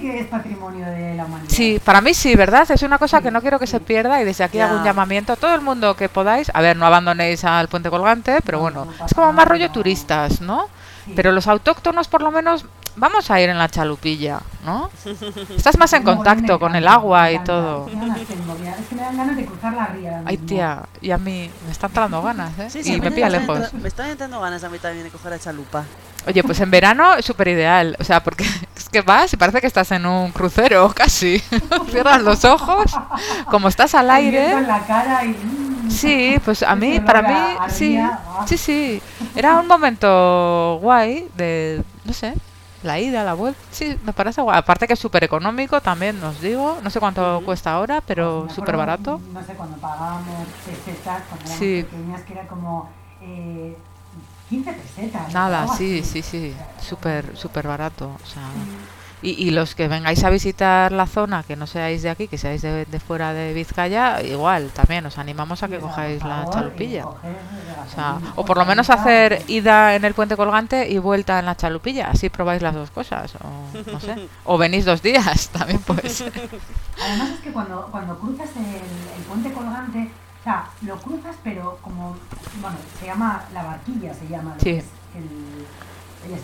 [0.00, 1.50] Sí que es, sí patrimonio de la humanidad.
[1.50, 2.70] Sí, para mí sí, ¿verdad?
[2.70, 3.84] Es una cosa que no quiero que se Sí.
[3.84, 4.90] pierda y desde aquí hago un Ya.
[4.90, 6.50] llamamiento a todo el mundo que podáis.
[6.54, 9.48] A ver, no abandonéis al puente colgante, pero No, bueno, no es como más nada,
[9.50, 9.72] rollo no.
[9.72, 10.68] turistas, ¿no?
[11.04, 11.12] Sí.
[11.16, 12.64] Pero los autóctonos por lo menos
[12.96, 14.90] vamos a ir en la chalupilla, ¿no?
[15.56, 17.86] Estás más en contacto con el agua y todo.
[17.86, 17.92] Es
[18.88, 20.22] que me dan ganas de cruzar la ría.
[20.24, 22.68] Ay, tía, y a mí me están entrando ganas, ¿eh?
[22.70, 23.72] Sí, sí, y me pilla están lejos.
[23.74, 25.84] Me están entrando ganas a mí también de coger a chalupa.
[26.28, 27.96] Oye, pues en verano es súper ideal.
[27.98, 28.44] O sea, porque
[28.76, 31.38] es que vas y parece que estás en un crucero casi.
[31.90, 32.92] Cierras los ojos,
[33.50, 34.52] como estás al aire.
[34.52, 35.28] en la cara y...
[35.30, 37.98] mm, Sí, pues a mí, para mí, sí,
[38.46, 39.02] sí, sí.
[39.34, 42.34] Era un momento guay de, no sé,
[42.82, 43.58] la ida, la vuelta.
[43.70, 44.58] Sí, me parece guay.
[44.58, 46.78] Aparte que es súper económico también, os digo.
[46.82, 49.18] No sé cuánto cuesta ahora, pero Pues súper barato.
[49.32, 51.86] No sé, cuando pagábamos pesetas, cuando éramos Sí.
[51.90, 52.90] pequeñas, que era como
[53.22, 53.74] eh,
[54.48, 55.32] 15 pesetas.
[55.34, 56.54] Nada, sí, sí, sí.
[56.80, 58.06] Súper, súper barato.
[58.22, 58.42] O sea.
[59.20, 62.38] Y, y los que vengáis a visitar la zona, que no seáis de aquí, que
[62.38, 67.02] seáis de, de fuera de Vizcaya, igual, también os animamos a que cojáis la chalupilla.
[67.02, 67.36] coger
[67.84, 71.46] O sea, o por lo menos hacer ida en el puente colgante y vuelta en
[71.46, 74.28] la chalupilla, así probáis las dos cosas, o no sé.
[74.44, 76.32] O venís dos días, también puede ser.
[77.02, 80.12] Además es que cuando, cuando cruzas el, el puente colgante,
[80.48, 82.16] sea, lo cruzas pero como,
[82.60, 84.70] bueno, se llama la barquilla, se llama Sí.
[85.14, 85.66] el-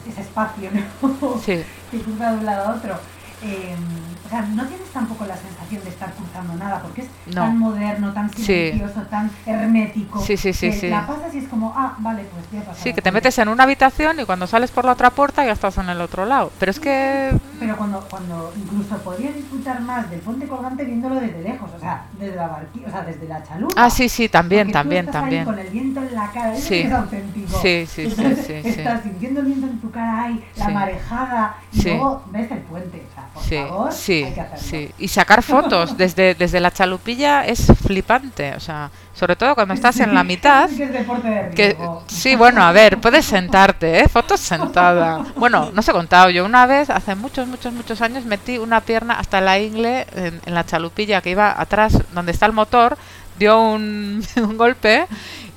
[0.09, 1.39] ese espacio, ¿no?
[1.41, 2.95] Sí, que cruza de un lado a otro.
[3.43, 3.77] Eh,
[4.25, 7.43] o sea, no tienes tampoco la sensación de estar cruzando nada, porque es No.
[7.43, 8.43] tan moderno, tan Sí.
[8.45, 10.21] silencioso, tan hermético.
[10.21, 10.89] Sí, sí, sí, que sí.
[10.89, 12.83] La pasas y es como, ah, vale, pues voy a pasar.
[12.83, 15.53] sí, que te metes en una habitación y cuando sales por la otra puerta ya
[15.53, 16.51] estás en el otro lado.
[16.59, 17.33] Pero es que...
[17.61, 22.07] Pero cuando, cuando incluso podrías disfrutar más del puente colgante viéndolo desde lejos, o sea,
[22.19, 23.75] desde la barquilla, o sea, desde la chalupa.
[23.77, 25.45] Ah, sí, sí, también, tú también, ahí también.
[25.45, 26.75] con el viento en la cara, eso Sí.
[26.81, 27.59] es auténtico.
[27.61, 28.69] Sí, sí, sí, Entonces, sí, sí.
[28.81, 33.05] Estás sintiendo el viento en tu cara ahí, la marejada, y luego ves el puente.
[33.11, 34.65] O sea, por Sí, favor, sí, hay que hacerlo.
[34.71, 34.91] sí.
[34.99, 38.55] Y sacar fotos desde, desde la chalupilla es flipante.
[38.57, 40.69] O sea, sobre todo cuando estás en la mitad.
[40.69, 42.05] Sí, que es deporte de Que, riesgo.
[42.09, 44.09] sí, bueno, a ver, puedes sentarte, ¿eh?
[44.09, 45.25] Fotos sentada.
[45.37, 48.81] Bueno, no os he contado, yo una vez, hace muchos, muchos, muchos años, metí una
[48.81, 52.97] pierna hasta la ingle en, en la chalupilla que iba atrás, donde está el motor,
[53.39, 55.07] dio un, un golpe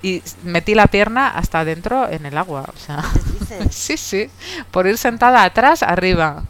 [0.02, 2.66] y metí la pierna hasta adentro en el agua.
[2.74, 3.76] O sea, ¿Qué dices?
[3.76, 4.30] sí, sí,
[4.72, 6.44] por ir sentada atrás, arriba.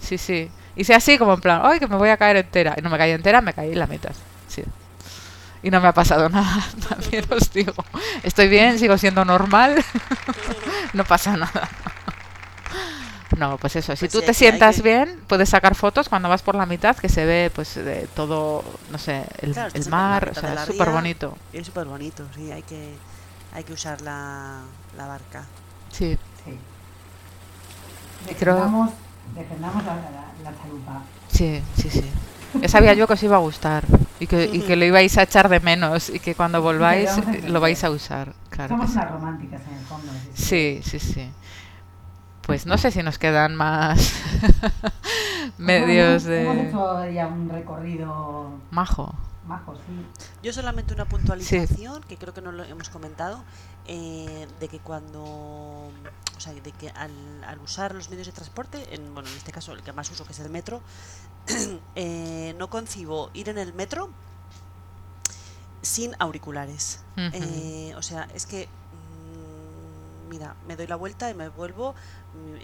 [0.00, 0.50] Sí, sí.
[0.76, 2.74] Hice así como en plan, ¡ay, que me voy a caer entera!
[2.76, 4.12] Y no me caí entera, me caí en la mitad.
[4.48, 4.62] Sí.
[5.62, 7.74] Y no me ha pasado nada, también os digo.
[8.22, 9.84] Estoy bien, sigo siendo normal.
[10.94, 11.68] no pasa nada.
[13.36, 16.28] No, pues eso, si Pues tú sí, te sientas que- bien, puedes sacar fotos cuando
[16.28, 19.88] vas por la mitad, que se ve pues de todo, no sé, el, Claro, el
[19.88, 21.36] mar, o sea, es súper bonito.
[21.52, 22.94] Es súper bonito, sí, hay que,
[23.54, 24.58] hay que usar la,
[24.96, 25.44] la barca.
[25.90, 26.58] Sí, Sí.
[28.26, 28.90] Defendamos,
[29.34, 31.02] defendamos la, la, la chalupa.
[31.28, 32.04] sí, sí, sí.
[32.60, 33.84] Ya sabía yo que os iba a gustar
[34.18, 37.42] y que, y que lo ibais a echar de menos y que cuando volváis eh,
[37.48, 38.34] lo vais a usar.
[38.48, 38.96] Claro Somos sí.
[38.98, 40.12] unas románticas en el fondo.
[40.34, 41.30] Sí, sí, sí.
[42.42, 44.14] Pues no sé si nos quedan más
[45.58, 49.14] medios hemos- de Hemos hecho ya un recorrido majo.
[49.46, 50.26] majo, sí.
[50.42, 53.44] Yo solamente una puntualización, que creo que no lo hemos comentado,
[53.92, 58.94] eh, de que cuando, o sea, de que al, al usar los medios de transporte,
[58.94, 60.80] en, bueno, en este caso el que más uso, que es el metro,
[61.96, 64.10] eh, no concibo ir en el metro
[65.82, 67.00] sin auriculares.
[67.16, 71.96] Eh, o sea, es que mm, mira, me doy la vuelta y me vuelvo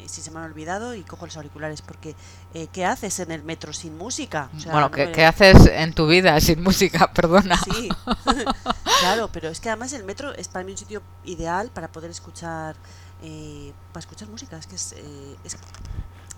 [0.06, 2.14] si se me han olvidado y cojo los auriculares porque
[2.54, 4.50] eh, ¿qué haces en el metro sin música?
[4.56, 7.12] O sea, bueno, no ¿qué, me- qué haces en tu vida sin música?
[7.14, 7.56] Perdona.
[7.56, 7.96] Sí,
[8.96, 12.10] claro, pero es que además el metro es para mí un sitio ideal para poder
[12.10, 12.76] escuchar,
[13.22, 14.56] eh, para escuchar música.
[14.58, 15.56] Es que es, eh, es-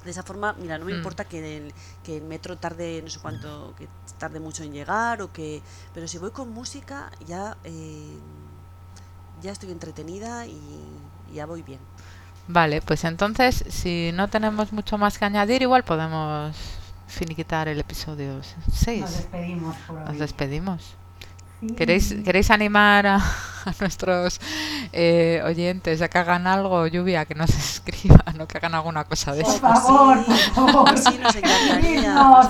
[0.05, 0.97] de esa forma, mira, no me Mm.
[0.97, 1.75] importa que el,
[2.05, 5.63] que el metro tarde no sé cuánto, que tarde mucho en llegar o que,
[5.93, 8.19] pero si voy con música ya, eh,
[9.43, 11.81] ya estoy entretenida y ya voy bien.
[12.49, 16.57] Vale, pues entonces, si no tenemos mucho más que añadir, igual podemos
[17.07, 18.41] finiquitar el episodio
[18.73, 19.01] 6.
[19.03, 20.05] Nos despedimos por hoy.
[20.07, 20.97] Nos despedimos.
[21.61, 21.67] Sí.
[21.77, 23.17] ¿Queréis, ¿Queréis animar a,
[23.65, 24.41] a nuestros
[24.93, 27.51] eh, oyentes a que hagan algo, lluvia, que nos
[27.91, 29.61] escriban o que hagan alguna cosa de Por eso?
[29.61, 30.89] favor, sí, por favor.
[30.89, 32.47] pues sí, nos encantaría, nos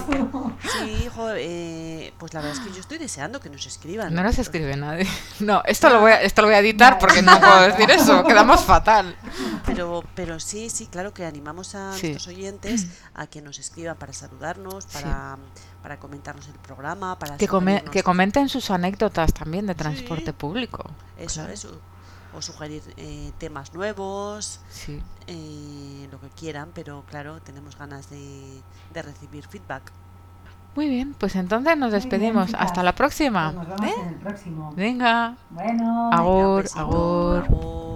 [0.80, 4.14] Sí, hijo, eh, pues la verdad es que yo estoy deseando que nos escriban.
[4.14, 5.07] No nos escribe nadie.
[5.41, 8.24] No, esto lo voy a, esto lo voy a editar porque no puedo decir eso.
[8.24, 9.16] Quedamos fatal.
[9.66, 12.09] Pero, pero sí, sí, claro que animamos a Sí.
[12.09, 15.39] nuestros oyentes a que nos escriban para saludarnos, para,
[15.82, 20.32] para comentarnos el programa, para Que, come- que comenten sus anécdotas también de transporte Sí.
[20.32, 20.84] público.
[21.18, 21.53] eso, Claro.
[21.53, 21.80] eso,
[22.35, 25.01] o sugerir eh, temas nuevos, Sí.
[25.26, 28.61] eh, lo que quieran, pero claro, tenemos ganas de,
[28.93, 29.93] de recibir feedback.
[30.76, 32.55] Muy bien, pues entonces nos bien, despedimos.
[32.55, 33.53] Hasta la próxima.
[33.53, 34.01] Pues nos vemos ¿Eh?
[34.03, 34.72] en el próximo.
[34.76, 35.37] Venga.
[35.51, 36.11] Bueno.
[36.12, 36.62] Agur.
[36.62, 37.45] Besito, agur.
[37.45, 37.88] agur.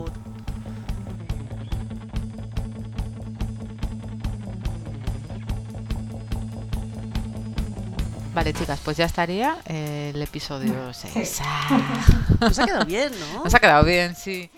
[8.34, 11.40] Vale, chicas, pues ya estaría eh, el episodio 6.
[12.40, 13.44] Nos ha quedado bien, ¿no?
[13.44, 14.50] Nos ha quedado bien, sí.